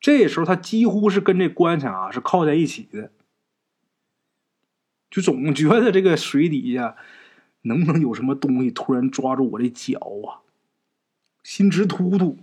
[0.00, 3.12] 这时候他几乎是跟这棺材啊是靠在一起的，
[5.10, 6.96] 就总觉得这个水底下。
[7.62, 10.46] 能不能有什么东西突然抓住我的脚啊？
[11.42, 12.38] 心直突突，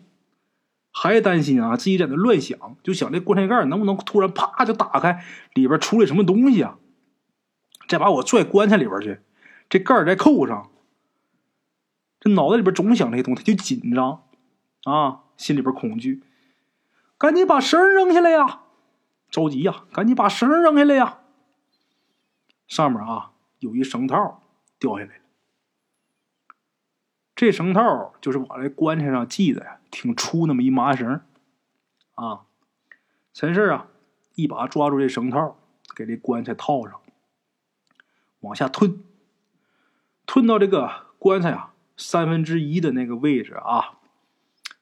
[0.91, 5.23] 还担心啊，自己在那乱想，就想这棺材盖能不能突然啪就打开，
[5.54, 6.78] 里边出来什么东西啊？
[7.88, 9.19] 再把我拽棺材里边去，
[9.69, 10.69] 这盖再扣上。
[12.19, 14.23] 这脑袋里边总想这些东西，就紧张
[14.84, 16.21] 啊，心里边恐惧，
[17.17, 18.63] 赶紧把绳扔下来呀！
[19.32, 21.19] 着急呀，赶紧把绳扔下来呀！
[22.67, 24.41] 上面啊有一绳套。
[24.78, 25.21] 掉下来了，
[27.34, 31.21] 这绳套就是往这棺材上系的，挺粗那么一麻绳
[32.15, 32.41] 啊。
[33.34, 33.88] 陈氏啊，
[34.36, 35.58] 一把抓住这绳套，
[35.95, 36.99] 给这棺材套上，
[38.41, 39.01] 往下吞，
[40.25, 43.99] 吞到这个棺材啊三分之一的那个位置啊，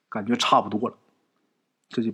[0.08, 0.96] 感觉差不多了，
[1.88, 2.12] 这就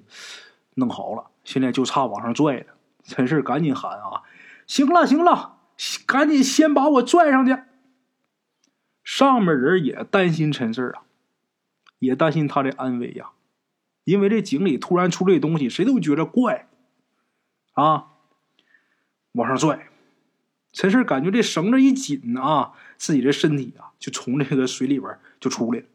[0.75, 1.31] 弄好了。
[1.45, 2.67] 现在就差往上拽了。
[3.03, 4.23] 陈氏赶紧喊啊
[4.69, 5.60] ：“行了，行了，
[6.07, 7.57] 赶紧先把我拽上去。”
[9.03, 11.03] 上面人也担心陈四啊，
[11.99, 13.31] 也担心他的安危呀，
[14.05, 16.69] 因为这井里突然出这东西，谁都觉得怪
[17.73, 18.09] 啊。
[19.33, 19.89] 往上拽，
[20.73, 25.87] 陈四感觉这绳子一紧啊，自己的身体啊就从这个水里边就出来了，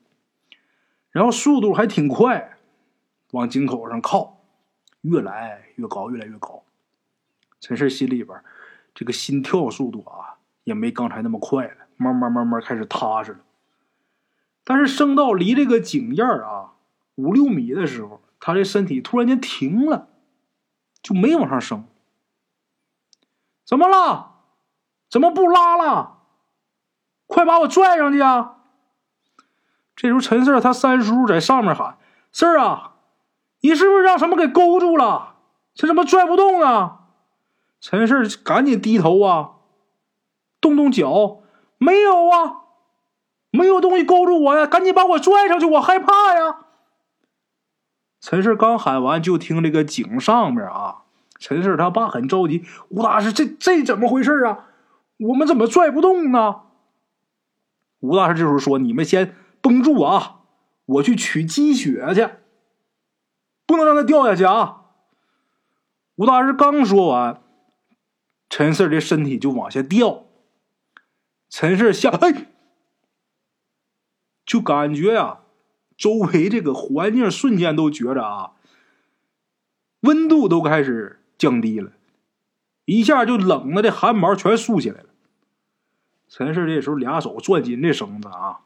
[1.12, 2.58] 然后速度还挺快，
[3.32, 4.41] 往井口上靠，
[5.02, 6.63] 越来越高，越来越高。
[7.60, 8.41] 陈氏心里边
[8.95, 11.86] 这个心跳速度啊，也没刚才那么快了。
[11.97, 13.39] 慢慢慢慢开始踏实了，
[14.65, 16.73] 但是升到离这个井沿啊
[17.15, 20.10] 五六米的时候，他这身体突然间停了，
[21.01, 21.86] 就没往上升。
[23.65, 24.41] 怎么了？
[25.10, 26.17] 怎么不拉了？
[27.27, 28.58] 快把我拽上去啊！
[29.95, 31.97] 这时候陈四他三叔在上面喊
[32.34, 32.95] ：“四儿啊，
[33.62, 35.38] 你是不是让什么给勾住了？
[35.73, 37.03] 这怎么拽不动啊？”
[37.88, 39.58] 陈氏赶紧低头啊，
[40.60, 41.43] 动动脚。
[41.78, 42.63] 没有啊，
[43.52, 44.65] 没有东西勾住我呀！
[44.65, 46.65] 赶紧把我拽上去，我害怕呀！
[48.19, 51.04] 陈氏刚喊完，就听这个井上面啊，
[51.38, 54.65] 陈氏他爸很着急：“吴大师，这这怎么回事啊？
[55.19, 56.62] 我们怎么拽不动呢？”
[58.02, 60.39] 吴大师这时候说：“你们先绷住啊，
[60.88, 62.28] 我去取积雪去，
[63.67, 64.86] 不能让它掉下去啊！”
[66.17, 67.43] 吴大师刚说完，
[68.49, 70.25] 陈四的身体就往下掉。
[71.49, 72.47] 陈四下，哎，
[74.45, 75.41] 就感觉呀，
[75.95, 78.53] 周围这个环境瞬间都觉着啊，
[80.01, 81.91] 温度都开始降低了，
[82.86, 85.10] 一下就冷的这汗毛全竖起来了。
[86.27, 88.62] 陈四这时候俩手攥紧这绳子啊，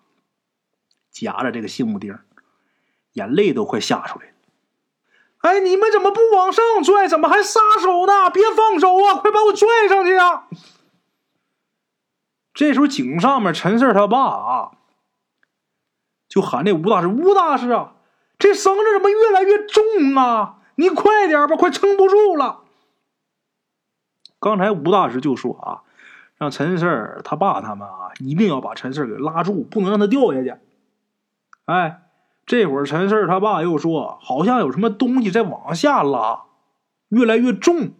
[1.11, 2.17] 夹着这个杏木钉，
[3.13, 4.33] 眼泪都快吓出来了。
[5.39, 7.07] 哎，你们怎么不往上拽？
[7.07, 8.29] 怎么还撒手呢？
[8.29, 9.15] 别放手啊！
[9.15, 10.47] 快把我拽上去啊！
[12.53, 14.71] 这时候井上面陈四他爸啊，
[16.27, 17.93] 就喊这吴大师：“吴大师啊，
[18.37, 20.57] 这绳子怎么越来越重啊？
[20.75, 22.65] 你快点吧，快撑不住了。”
[24.41, 25.83] 刚才吴大师就说啊，
[26.35, 30.53] 让陈四他爸他们啊，一定要把陈四给拉住，不能让他掉下去。
[31.63, 32.01] 哎。
[32.49, 36.45] 这会儿陈四他爸又说：“好像有什么东西在往下拉，
[37.09, 37.91] 越来越重。”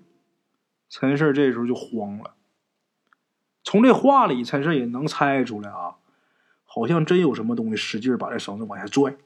[0.89, 2.33] 陈四这时候就慌了。
[3.63, 5.97] 从这话里，陈四也能猜出来啊，
[6.65, 9.17] 好像真有什么东西使劲把这绳子往下拽。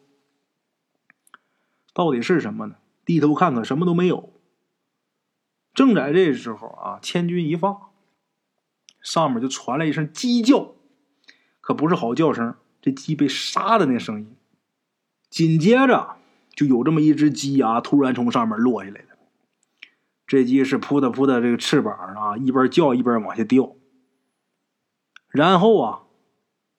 [1.93, 2.75] 到底是什么呢？
[3.05, 4.33] 低头看看，什么都没有。
[5.73, 7.91] 正在这时候啊，千钧一发，
[8.99, 10.73] 上面就传来一声鸡叫，
[11.62, 14.36] 可不是好叫声，这鸡被杀的那声音。
[15.34, 16.17] 紧接着，
[16.54, 19.08] 就有这么一只鸡啊，突然从上面落下来了。
[20.28, 23.76] 这鸡是扑嗒扑嗒这个翅膀啊，一边叫一边往下掉。
[25.30, 26.04] 然后啊，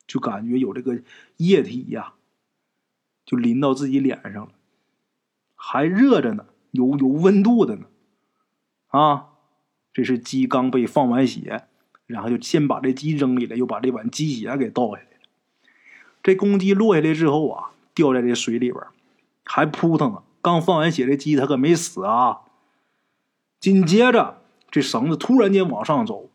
[0.07, 1.03] 就感觉有这个
[1.39, 2.13] 液体呀，
[3.27, 4.53] 就淋到自己脸上了，
[5.57, 7.87] 还热着呢，有有温度的呢。
[8.87, 9.31] 啊，
[9.93, 11.65] 这是鸡刚被放完血，
[12.07, 15.27] 然后就先把这鸡扔里了，又把这碗鸡血给倒下来了。
[16.23, 17.71] 这公鸡落下来之后啊。
[17.95, 18.85] 掉在这水里边，
[19.45, 20.23] 还扑腾呢。
[20.43, 22.41] 刚放完血的鸡，它可没死啊。
[23.61, 26.29] 紧接着，这绳子突然间往上走，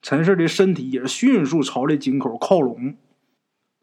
[0.00, 2.96] 陈四的身体也迅速朝这井口靠拢。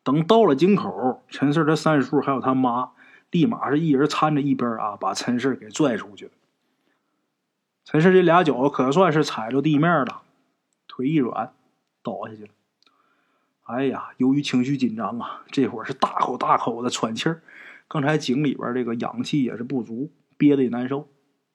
[0.03, 2.91] 等到了井口，陈四的三叔还有他妈，
[3.31, 6.31] 立马是一人搀着一边啊，把陈四给拽出去了。
[7.85, 10.21] 陈氏这俩脚可算是踩着地面了，
[10.87, 11.53] 腿一软，
[12.03, 12.49] 倒下去了。
[13.69, 17.43] 哎呀，由于情绪紧张啊，这会儿是大口大口的喘气儿。
[17.87, 21.07] 刚才井里边这个氧气也是不足，憋得也难受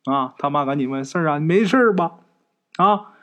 [0.05, 0.33] 啊。
[0.38, 2.20] 他妈赶紧问：“事儿啊，你没事吧？”
[2.79, 3.14] 啊，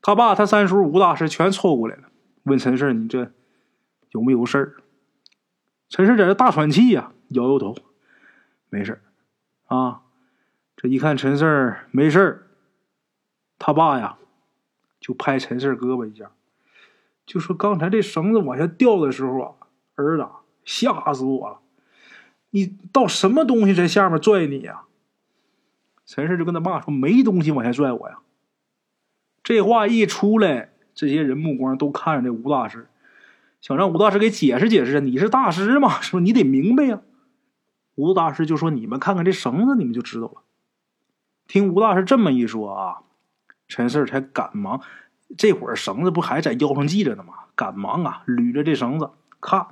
[0.00, 2.02] 他爸、他三叔、吴大师全凑过来了，
[2.44, 3.32] 问陈四：“你这
[4.10, 4.76] 有没有事儿？”
[5.90, 7.74] 陈四在这大喘气呀，摇摇头
[8.70, 9.00] ：“没事儿。”
[9.66, 10.02] 啊，
[10.76, 12.46] 这一看陈四没事儿，
[13.58, 14.18] 他爸呀
[15.00, 16.30] 就拍陈四胳膊一下。
[17.26, 19.54] 就说刚才这绳子往下掉的时候啊，
[19.94, 20.26] 儿子
[20.64, 21.60] 吓死我了！
[22.50, 24.82] 你到什么东西在下面拽你呀？
[26.06, 28.18] 陈氏就跟他爸说：“没东西往下拽我呀。”
[29.42, 32.88] 这话一出来，这些人目光都看着这吴大师，
[33.60, 35.00] 想让吴大师给解释解释！
[35.00, 37.00] 你是大师嘛， 说你得明白呀。
[37.94, 40.42] 吴大师就说：“你们看看这绳子，你们就知道了。”
[41.48, 43.02] 听吴大师这么一说啊，
[43.66, 44.80] 陈氏才赶忙。
[45.36, 47.34] 这会儿绳子不还在腰上系着呢吗？
[47.56, 49.68] 赶忙啊，捋着这绳子看，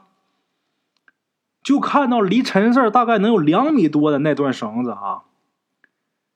[1.65, 5.23] 就看到离陈四大概能有两米多的那段绳子啊，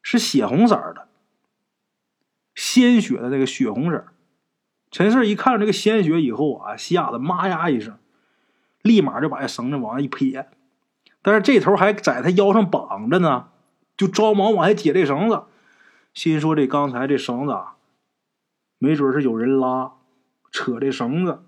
[0.02, 1.06] 是血红色的，
[2.54, 4.06] 鲜血的那个血红色。
[4.90, 7.96] 陈四一看这个鲜血以后啊，吓得妈呀一声，
[8.82, 10.48] 立马就把这绳子往上一撇，
[11.22, 13.48] 但是这头还在他腰上绑着呢，
[13.96, 15.44] 就着忙往下解这绳子，
[16.12, 17.52] 心说这刚才这绳子。
[17.52, 17.75] 啊。
[18.78, 19.92] 没准是有人拉，
[20.50, 21.42] 扯这绳子。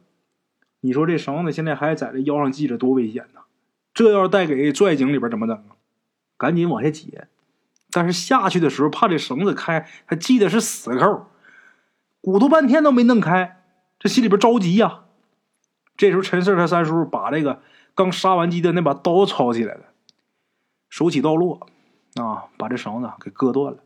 [0.80, 3.40] 你说这绳子现在还在这腰上系着，多危险呐！
[3.92, 5.76] 这要是带给拽井里边怎么整啊？
[6.36, 7.28] 赶紧往下解。
[7.90, 11.26] 但是下去的时候怕这绳子开，他系的是死扣，
[12.20, 13.62] 鼓捣半天都没弄开，
[13.98, 15.04] 这心里边着急呀。
[15.96, 17.60] 这时候陈四他三叔把这个
[17.94, 19.86] 刚杀完鸡的那把刀抄起来了，
[20.88, 21.66] 手起刀落，
[22.14, 23.80] 啊，把这绳子给割断了。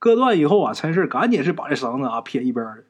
[0.00, 2.86] 割断以后啊，陈氏赶紧是把这绳子啊撇一边儿，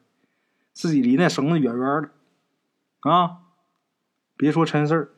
[0.71, 3.41] 自己离那绳子远远的，啊，
[4.37, 5.13] 别说陈氏，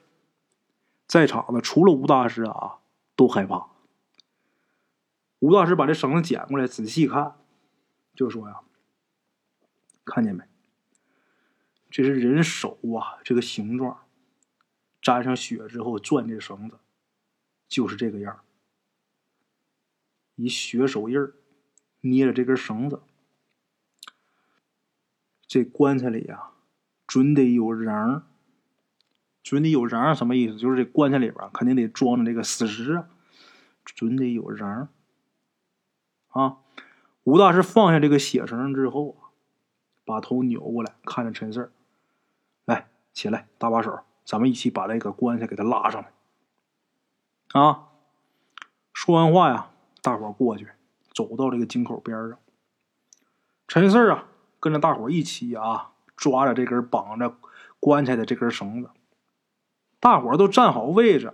[1.06, 2.80] 在场的除了吴大师啊
[3.16, 3.68] 都害怕。
[5.38, 7.36] 吴大师把这绳子捡过来仔细看，
[8.16, 8.62] 就说呀
[10.04, 10.44] ：“看见没？
[11.92, 14.00] 这是人手啊，这个形状，
[15.00, 16.80] 沾上血之后攥这绳子，
[17.68, 18.40] 就是这个样儿，
[20.34, 21.36] 一血手印儿。”
[22.06, 23.02] 捏着这根绳子，
[25.48, 26.50] 这棺材里呀，
[27.08, 28.24] 准得有人儿，
[29.42, 30.58] 准得有人儿，什么意思？
[30.58, 33.08] 就是这棺材里边肯定得装着这个死尸啊，
[33.86, 34.90] 准得有人儿
[36.28, 36.58] 啊。
[37.24, 39.32] 吴大师放下这个血绳之后啊，
[40.04, 41.72] 把头扭过来，看着陈四儿，
[42.66, 46.12] 来，起来，搭把手，咱们一起把这个棺材给他拉上来。
[47.54, 47.88] 啊，
[48.92, 50.68] 说完话呀，大伙过去。
[51.14, 52.40] 走到这个井口边上，
[53.68, 54.28] 陈四啊，
[54.60, 57.36] 跟着大伙一起啊，抓着这根绑着
[57.80, 58.90] 棺材的这根绳子。
[60.00, 61.34] 大伙都站好位置，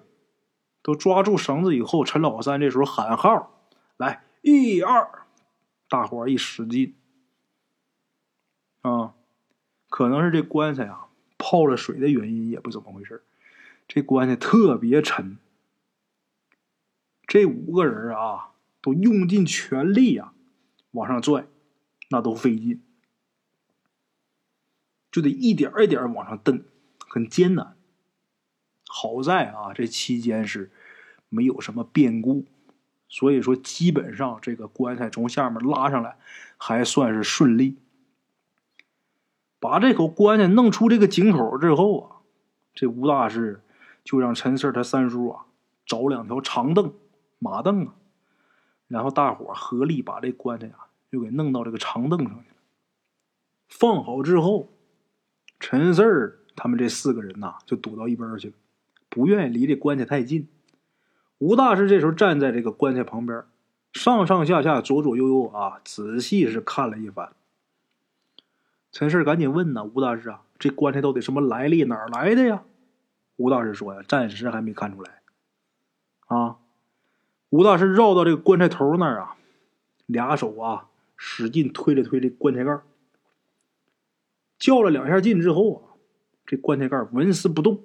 [0.82, 3.64] 都抓住绳子以后，陈老三这时候喊号
[3.98, 5.26] ：“来，一二！”
[5.90, 6.94] 大伙一使劲，
[8.82, 9.16] 啊，
[9.90, 11.08] 可能是这棺材啊
[11.38, 13.24] 泡了水的原因，也不怎么回事
[13.88, 15.40] 这棺材特别沉。
[17.26, 18.52] 这五个人啊，
[18.82, 20.34] 都用尽全力呀，
[20.92, 21.48] 往上拽，
[22.10, 22.82] 那都费劲，
[25.12, 26.64] 就得一点一点往上蹬，
[27.08, 27.76] 很艰难。
[28.88, 30.72] 好在啊，这期间是
[31.30, 32.46] 没有什么变故，
[33.08, 36.18] 所以说基本上这个棺材从下面拉上来
[36.58, 37.78] 还算是顺利。
[39.60, 42.16] 把这口棺材弄出这个井口之后啊，
[42.74, 43.62] 这吴大师
[44.06, 45.46] 就让陈四他三叔啊
[45.86, 46.94] 找两条长凳、
[47.40, 47.94] 马凳啊，
[48.90, 52.56] 然后大伙合力把这棺材啊就给弄到这个长凳上去了。
[53.70, 54.74] 放好之后，
[55.62, 58.54] 陈四儿他们这四个人呐就躲到一边去了。
[59.08, 60.48] 不愿意离这棺材太近，
[61.38, 63.44] 吴大师这时候站在这个棺材旁边，
[63.94, 67.34] 上上下下、左左右右啊，仔细是看了一番。
[68.92, 71.84] 陈四赶紧问呢：“吴大师啊，这棺材到底什么来历？
[71.84, 72.64] 哪儿来的呀？”
[73.38, 75.22] 吴大师说：“呀，暂时还没看出来。”
[76.26, 76.58] 啊，
[77.50, 79.38] 吴大师绕到这个棺材头那儿啊，
[80.06, 82.82] 俩手啊使劲推了推这棺材盖，
[84.58, 85.97] 较了两下劲之后啊，
[86.45, 87.84] 这棺材盖纹丝不动。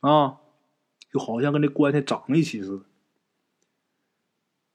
[0.00, 0.40] 啊，
[1.10, 2.84] 就好像跟这棺材长一起似的。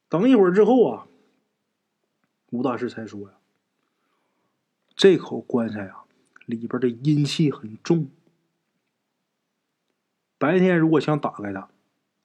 [0.08, 1.08] 等一会儿之后啊，
[2.50, 3.38] 吴大师才说呀
[4.98, 6.06] ：“这口棺材啊，
[6.48, 8.10] 里边的阴气很重。
[10.40, 11.70] 白天如果想打开它，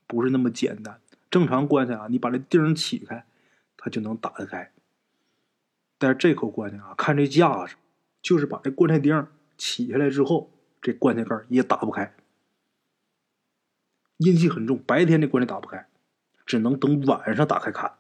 [0.07, 0.99] 不是那么简单。
[1.35, 3.26] 正常棺材啊，你把这钉起开，
[3.76, 4.70] 它就能打得开。
[5.99, 7.74] 但是这口棺材啊，看这架势，
[8.22, 9.26] 就是把这棺材钉
[9.59, 12.14] 起下来之后，这棺材盖也打不开。”
[14.18, 15.89] 阴气很重，白天这棺材打不开，
[16.47, 17.95] 只能等晚上打开看。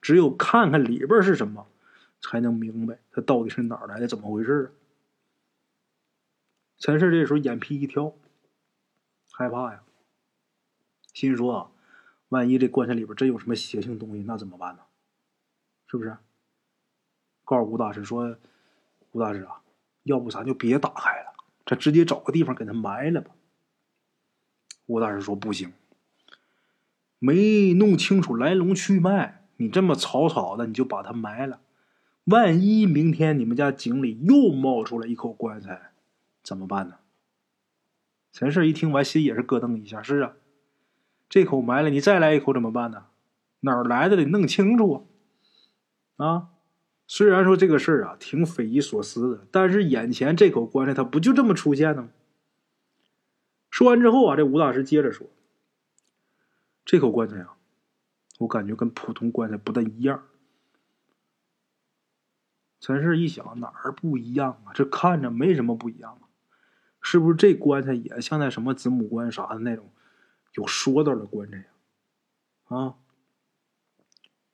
[0.00, 1.66] 只有看看里边是什么，
[2.22, 4.72] 才能明白它到底是哪儿来的，怎么回事啊？
[6.78, 8.14] 陈氏这时候眼皮一跳，
[9.30, 9.82] 害怕呀，
[11.12, 11.70] 心说啊，
[12.30, 14.80] 万一这棺材里边真有什么邪性东西，那怎么办呢？
[15.86, 16.16] 是不是？
[17.44, 18.36] 告诉吴大师说
[19.10, 19.60] ：“吴大师啊，
[20.04, 21.32] 要不咱就别打开了，
[21.66, 23.32] 咱直接找个地方给他埋了吧。”
[24.86, 25.72] 吴大师说：“不行，
[27.18, 31.60] 没弄清楚来龙去脉，你这么草草的你就把它埋了，
[32.24, 35.90] 万一明天你们家井里又冒出来一口棺材，
[36.44, 36.98] 怎么办呢？”
[38.32, 40.00] 陈氏一听完，心也是咯噔一下。
[40.00, 40.36] 是啊，
[41.30, 43.06] 这口埋了，你再来一口怎么办呢？
[43.60, 45.06] 哪儿来的得弄清楚
[46.16, 46.26] 啊！
[46.26, 46.48] 啊，
[47.06, 52.08] 虽然说这个事儿啊挺匪夷所思的，但是眼前这口棺材它不就这么出现的吗？
[53.70, 55.28] 说完之后啊，这吴大师接着说
[56.84, 57.54] ：“这口棺材啊，
[58.38, 60.24] 我感觉跟普通棺材不大一样。”
[62.80, 64.72] 陈氏一想，哪儿不一样啊？
[64.74, 66.26] 这看着没什么不一样啊，
[67.00, 69.92] 是不是这棺材也像那什么子母棺啥的那种
[70.54, 71.64] 有说道的棺材呀？
[72.68, 72.94] 啊，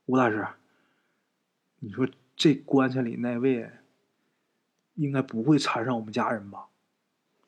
[0.06, 0.46] 吴大师，
[1.78, 3.70] 你说这棺材里那位
[4.94, 6.66] 应该不会缠上我们家人吧？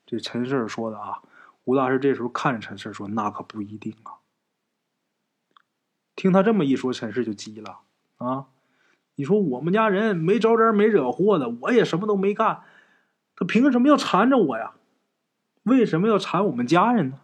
[0.05, 1.21] 这陈氏说的啊。
[1.65, 4.17] 吴大师这时候看着陈氏说：“那可不一定啊。”
[6.15, 7.81] 听他这么一说，陈氏就急了
[8.17, 8.47] ：“啊，
[9.13, 12.63] 你说我们家人没招人没惹祸的，我也什么都没干，
[13.35, 14.73] 他凭什么要缠着我呀？
[15.61, 17.21] 为什么要缠我们家人呢？”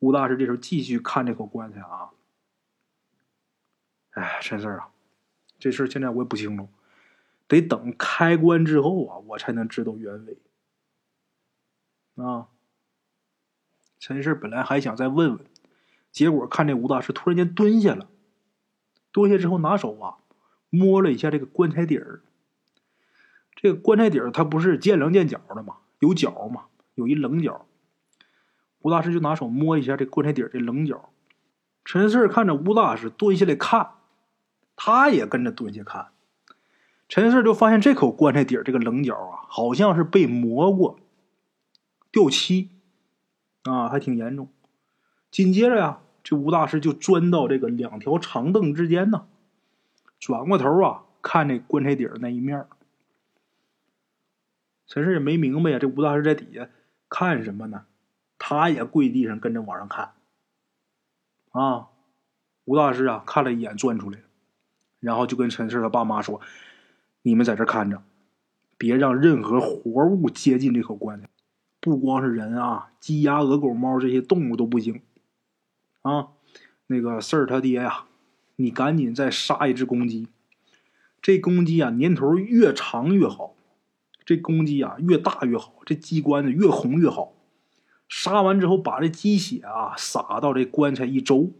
[0.00, 2.10] 吴大师这时候继续看这口棺材啊。
[4.10, 4.88] 哎，陈四啊，
[5.58, 6.68] 这事现在我也不清楚，
[7.46, 10.38] 得等开棺之后啊，我才能知道原委。
[12.16, 12.48] 啊。
[14.00, 15.46] 陈氏本来还想再问问，
[16.10, 18.08] 结果看这吴大师突然间蹲下了，
[19.12, 20.16] 蹲下之后拿手啊
[20.70, 22.22] 摸了一下这个棺材底儿。
[23.54, 25.76] 这个棺材底儿它不是见棱见角的吗？
[25.98, 27.66] 有角嘛，有一棱角。
[28.80, 31.10] 吴大师就拿手摸一下这棺材底儿这棱角。
[31.84, 33.90] 陈四看着吴大师蹲下来看，
[34.76, 36.08] 他也跟着蹲下看。
[37.08, 40.98] 陈四就发现这口棺材底儿这个棱角啊，好像是被磨过、
[42.12, 42.70] 掉漆。
[43.64, 44.48] 啊，还挺严重。
[45.30, 49.26] 紧接着呀，这吴大师就钻到这个两条长凳之间呢，
[50.18, 52.64] 转过头啊，看这棺材底儿那一面。
[54.86, 56.70] 陈氏也没明白呀，这吴大师在底下
[57.10, 57.84] 看什么呢？
[58.40, 60.14] 他也跪地上跟着往上看。
[61.50, 61.88] 啊，
[62.64, 64.24] 吴大师啊，看了一眼，钻出来了，
[64.98, 66.40] 然后就跟陈氏他爸妈说
[67.22, 68.02] ：“你们在这看着，
[68.78, 71.28] 别让任何活物接近这口棺材。
[71.80, 75.02] 不光是人啊，鸡鸭鹅狗猫这些动物都不行。
[76.02, 76.28] 啊，
[76.86, 78.06] 那个四儿他爹呀，
[78.56, 80.28] 你赶紧再杀一只公鸡。
[81.20, 83.54] 这公鸡啊，年头越长越好。
[84.24, 85.74] 这公鸡啊，越大越好。
[85.84, 87.32] 这鸡冠子越红越好。
[88.10, 91.52] 杀完之后，把这鸡血啊撒到这棺材一周，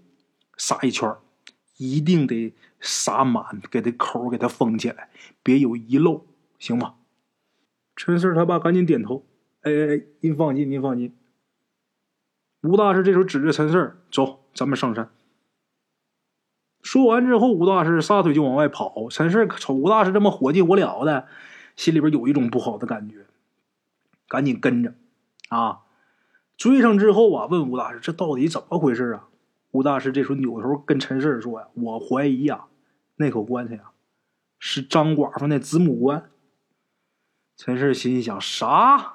[0.57, 1.17] 撒一圈
[1.77, 5.11] 一定得撒满，给这口给它封起来，
[5.45, 6.27] 别有遗漏，
[6.59, 6.97] 行吗？
[7.95, 9.25] 陈四他爸赶紧点头。
[9.63, 11.17] 哎哎哎，您放心，您放心。
[12.63, 15.09] 吴大师这时候指着陈四走，咱们上山。
[16.83, 19.09] 说完之后，吴大师撒腿就往外跑。
[19.09, 21.29] 陈四瞅吴大师这么火急火燎的，
[21.77, 23.27] 心里边有一种不好的感觉，
[24.27, 24.95] 赶紧跟着
[25.49, 25.83] 啊。
[26.61, 29.29] 追上之后啊，问吴大师这到底怎么回事啊？
[29.71, 32.67] 吴大师这时候扭头跟陈氏说呀：“我怀疑呀，
[33.17, 33.93] 那口棺材呀，
[34.59, 36.31] 是张寡妇那子母棺。”
[37.57, 39.15] 陈氏心想：啥？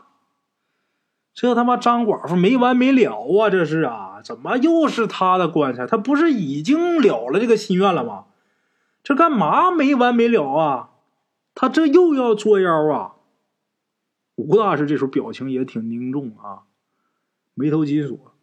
[1.35, 3.51] 这他妈张寡妇没完没了啊！
[3.51, 5.85] 这是啊，怎么又是他的棺材？
[5.85, 8.25] 他不是已经了了这个心愿了吗？
[9.03, 10.89] 这干嘛没完没了啊？
[11.53, 13.13] 他这又要作妖啊！
[14.33, 16.63] 吴大师这时候表情也挺凝重啊，
[17.55, 18.35] 眉头紧锁。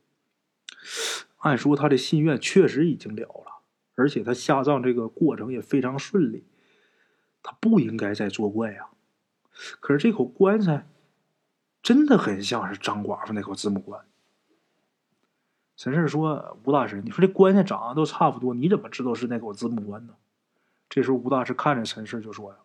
[1.38, 3.62] 按说他的心愿确实已经了了，
[3.94, 6.44] 而且他下葬这个过程也非常顺利，
[7.40, 8.88] 他不应该再作怪呀。
[9.78, 10.88] 可是这口棺材。
[11.82, 14.06] 真的很像是张寡妇那口子母棺。
[15.74, 20.14] 陈氏说：“吴大师，你说这棺材长得都差不多，你怎么知道是那口子母棺呢？”
[20.88, 22.58] 这时候，吴大师看着陈氏就说：“呀，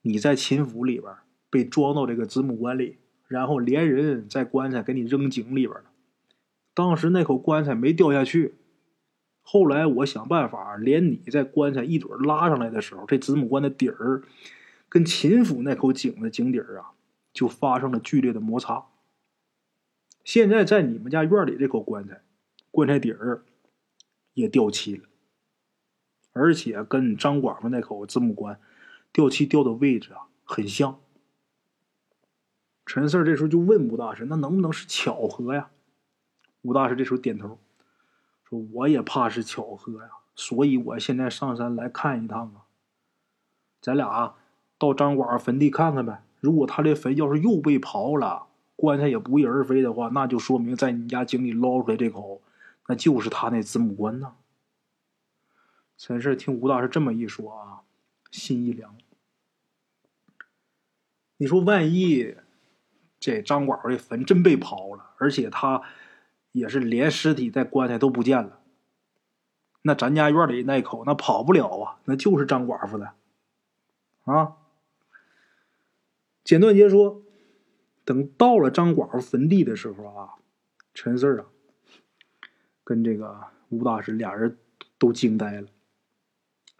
[0.00, 1.14] 你在秦府里边
[1.50, 5.84] 被装到这个子母棺里，然后连人在棺材给你扔井里边了。
[6.74, 8.56] 当时那口棺材没掉下去，
[9.42, 14.24] 后来我想办法连你在棺材一准拉上来的时候，这子母棺的底儿
[14.88, 16.92] 跟秦府那口井的井底儿啊。”
[17.30, 18.86] 就发生了剧烈的摩擦。
[20.24, 22.22] 现在在你们家院里这口棺材，
[22.72, 23.44] 棺材底儿
[24.34, 25.04] 也掉漆了，
[26.32, 28.58] 而且跟张寡妇那口子母棺
[29.12, 30.98] 掉漆掉的位置啊很像。
[32.88, 35.68] 陈四这时候就问吴大师：“那能不能是巧合呀？”
[36.62, 37.58] 吴大师这时候点头
[38.48, 42.64] 说：“我也怕是巧合呀，所以我现在上山来看一趟啊。
[43.82, 44.34] 咱俩
[44.78, 52.40] 到张寡坟地看看呗。”如果他这坟要是又被刨了，棺材也不翼而飞的话，那就说明在你家井里捞出来这口，
[52.86, 54.32] 那就是他那子母棺呐。
[55.98, 57.80] 陈四听吴大师这么一说啊，
[58.30, 58.96] 心一凉。
[61.36, 62.36] 你说万一
[63.20, 65.82] 这张寡妇的坟真被刨了，而且他
[66.52, 68.60] 也是连尸体带棺材都不见了，
[69.82, 73.12] 那咱家院里那口那跑不了啊，那就是张寡妇的
[74.24, 74.56] 啊。
[76.44, 77.22] 简短截说，
[78.04, 80.34] 等到了张寡妇坟地的时候啊，
[80.94, 81.46] 陈四啊，
[82.84, 84.56] 跟这个吴大师俩人
[84.98, 85.68] 都惊呆了。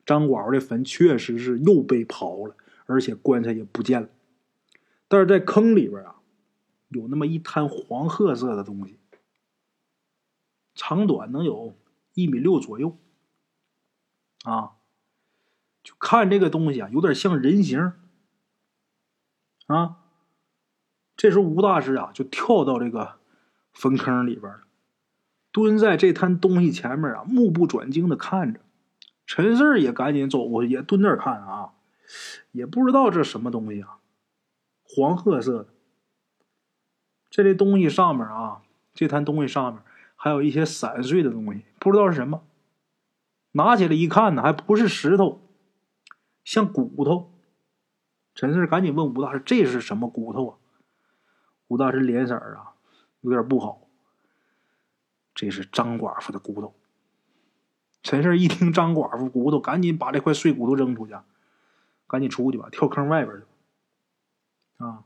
[0.07, 4.09] 张寡妇的坟确实是又被刨了，而且棺材也不见了。
[5.07, 6.17] 但是在坑里边啊，
[6.89, 8.99] 有那么一滩黄褐色的东西，
[10.75, 11.75] 长短能有
[12.15, 12.97] 一米六左右。
[14.45, 14.77] 啊，
[15.83, 17.93] 就看这个东西啊，有点像人形。
[19.67, 19.97] 啊！
[21.15, 23.19] 这时候吴大师啊就跳到这个
[23.73, 24.63] 坟坑里边了，
[25.53, 28.61] 蹲在这滩东西前面啊，目不转睛的看着。
[29.27, 31.75] 陈四也赶紧走过去，也蹲那看啊，
[32.53, 33.99] 也不知道这什么东西啊，
[34.85, 35.75] 黄褐色的。
[37.31, 38.63] 这这东西上面啊，
[38.95, 39.83] 这摊东西上面
[40.17, 42.43] 还有一些散碎的东西，不知道是什么。
[43.53, 45.41] 拿起来一看呢，还不是石头，
[46.45, 47.33] 像骨头。
[48.35, 50.57] 陈四赶紧问吴大师：“这是什么骨头啊？”
[51.67, 52.75] 吴大师脸色啊
[53.21, 53.89] 有点不好。
[55.35, 56.75] 这是张寡妇的骨头。
[58.03, 61.17] 陈四一听张寡妇骨头，赶紧把这块碎骨头扔出去，
[62.07, 64.85] 赶紧出去吧，跳坑外边去。
[64.85, 65.05] 啊，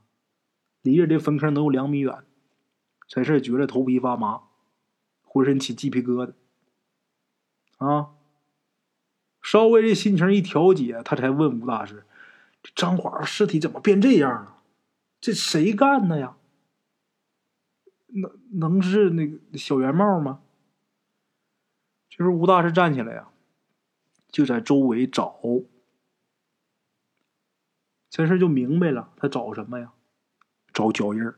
[0.82, 2.24] 离着这坟坑能有两米远。
[3.08, 4.42] 陈氏觉得头皮发麻，
[5.22, 6.34] 浑身起鸡皮疙瘩。
[7.78, 8.10] 啊，
[9.42, 12.04] 稍微这心情一调节，他才问吴大师。
[12.62, 14.62] 这张寡妇尸体怎么变这样了？
[15.20, 16.36] 这谁干的呀？
[18.06, 20.42] 能能是那个小圆帽吗？
[22.08, 23.28] 这时候吴大师站起来呀，
[24.28, 25.40] 就在周围找。
[28.10, 29.92] 陈氏就明白了，他找什么呀？
[30.72, 31.36] 找脚印儿，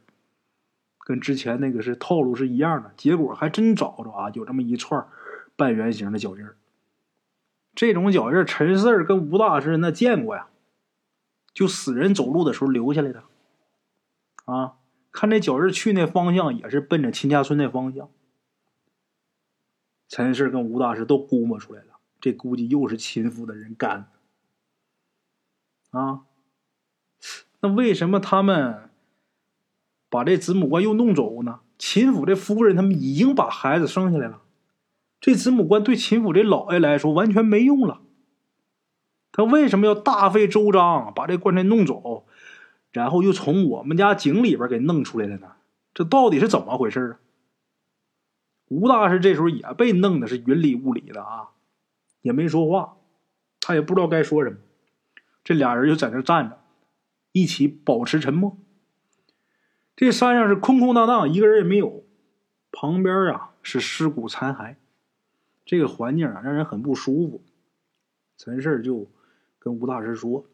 [1.01, 2.93] 跟之前那个是套路是一样的。
[2.97, 5.07] 结果还真找着啊，有这么一串
[5.57, 6.57] 半圆形的脚印儿。
[7.74, 10.49] 这种脚印儿，陈四儿跟吴大师那见过呀。
[11.53, 13.24] 就死人走路的时候留下来的。
[14.45, 14.76] 啊，
[15.12, 18.11] 看这脚印去那方向也是奔着秦家村那方向。
[20.09, 24.09] 陈氏跟吴大师都估摸出来了，这估计又是秦府的人干
[25.93, 25.99] 的。
[25.99, 26.24] 啊，
[27.61, 28.91] 那为什么他们
[30.15, 31.59] 把这子母官又弄走呢？
[31.77, 34.43] 秦府这夫人他们已经把孩子生下来了，
[35.21, 38.01] 这子母官对秦府这老爷来说完全没用了。
[39.33, 42.27] 他为什么要大费周章把这棺材弄走，
[42.93, 45.49] 然后又从我们家井里边给弄出来了呢？
[45.93, 47.12] 这到底是怎么回事啊？
[48.69, 51.49] 吴大师这时候也被弄的是云里雾里的啊，
[52.23, 52.99] 也没说话，
[53.61, 54.59] 他也不知道该说什么。
[55.43, 56.61] 这俩人就在那站着，
[57.33, 58.57] 一起保持沉默。
[59.97, 62.05] 这山上是空空荡荡，一个人也没有，
[62.72, 64.76] 旁边啊是尸骨残骸，
[65.64, 67.42] 这个环境啊让人很不舒服。
[68.36, 69.09] 陈氏就。
[69.57, 70.45] 跟吴大师说：“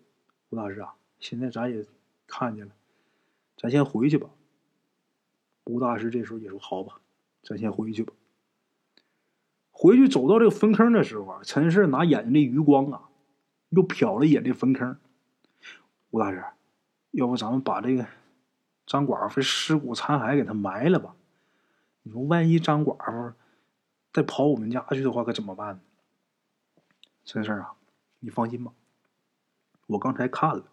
[0.50, 1.84] 吴大师啊，现在咱也
[2.28, 2.72] 看见了，
[3.56, 4.30] 咱先回去吧。”
[5.66, 7.00] 吴大师这时候也说：“好吧，
[7.42, 8.12] 咱先回去吧。”
[9.72, 13.08] 回去走到这个坟坑的时候啊，陈氏拿眼睛的余光啊，
[13.70, 14.96] 又瞟了一眼这坟坑。
[16.10, 16.44] 吴大师，
[17.10, 18.06] 要不咱们把这个
[18.90, 21.14] 张寡妇尸骨残骸给他埋了吧？
[22.02, 23.34] 你说万一张寡妇
[24.12, 25.80] 再跑我们家去的话，可怎么办呢？
[27.24, 27.74] 陈氏啊，
[28.18, 28.72] 你放心吧。
[29.86, 30.64] 我刚才看了，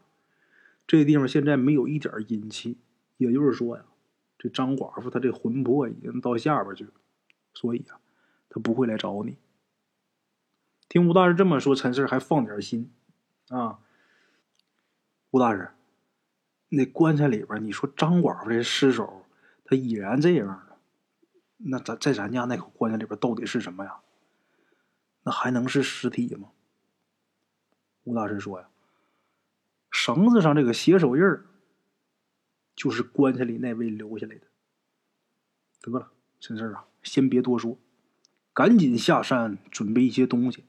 [0.88, 2.80] 这地方现在没有一点阴气，
[3.18, 3.86] 也就是说呀，
[4.40, 6.92] 这张寡妇她这魂魄已经到下边去了，
[7.54, 8.00] 所以啊，
[8.50, 9.38] 她不会来找你。
[10.90, 12.92] 听吴大师这么说，陈四还放点心
[13.50, 13.78] 啊。
[15.30, 15.72] 吴大师，
[16.70, 19.26] 那棺材里边，你说张寡妇这尸首，
[19.64, 20.78] 他已然这样了，
[21.58, 24.00] 那咱在咱家那口棺材里边到底是什么呀？
[25.24, 26.50] 那还能是尸体吗？
[28.04, 28.70] 吴大师说呀。
[29.90, 31.46] 绳子上这个血手印儿，
[32.76, 34.48] 就是棺材里那位留下来的。
[35.82, 37.80] 得了，陈四啊，先别多说，
[38.54, 40.66] 赶紧下山准备一些东西，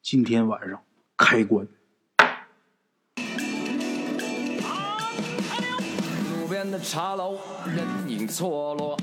[0.00, 0.82] 今天晚上
[1.16, 1.66] 开棺。
[6.62, 7.36] 边的茶楼，
[7.66, 8.96] 人影错落。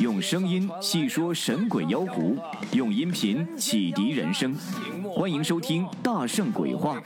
[0.00, 2.36] 用声音细说神鬼妖狐，
[2.72, 4.54] 用音频启迪人生。
[5.14, 7.00] 欢迎收听《大圣鬼话》。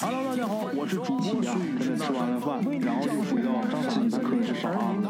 [0.00, 1.96] Hello，大家好，我是主播孙宇。
[1.96, 3.50] 吃完了饭，然后就回到
[3.90, 5.02] 自己的课室上啊。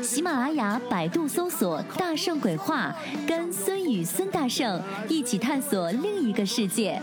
[0.00, 2.94] 喜马拉雅、百度搜索“大圣鬼话”，
[3.26, 7.02] 跟孙宇、孙大圣一起探索另一个世界。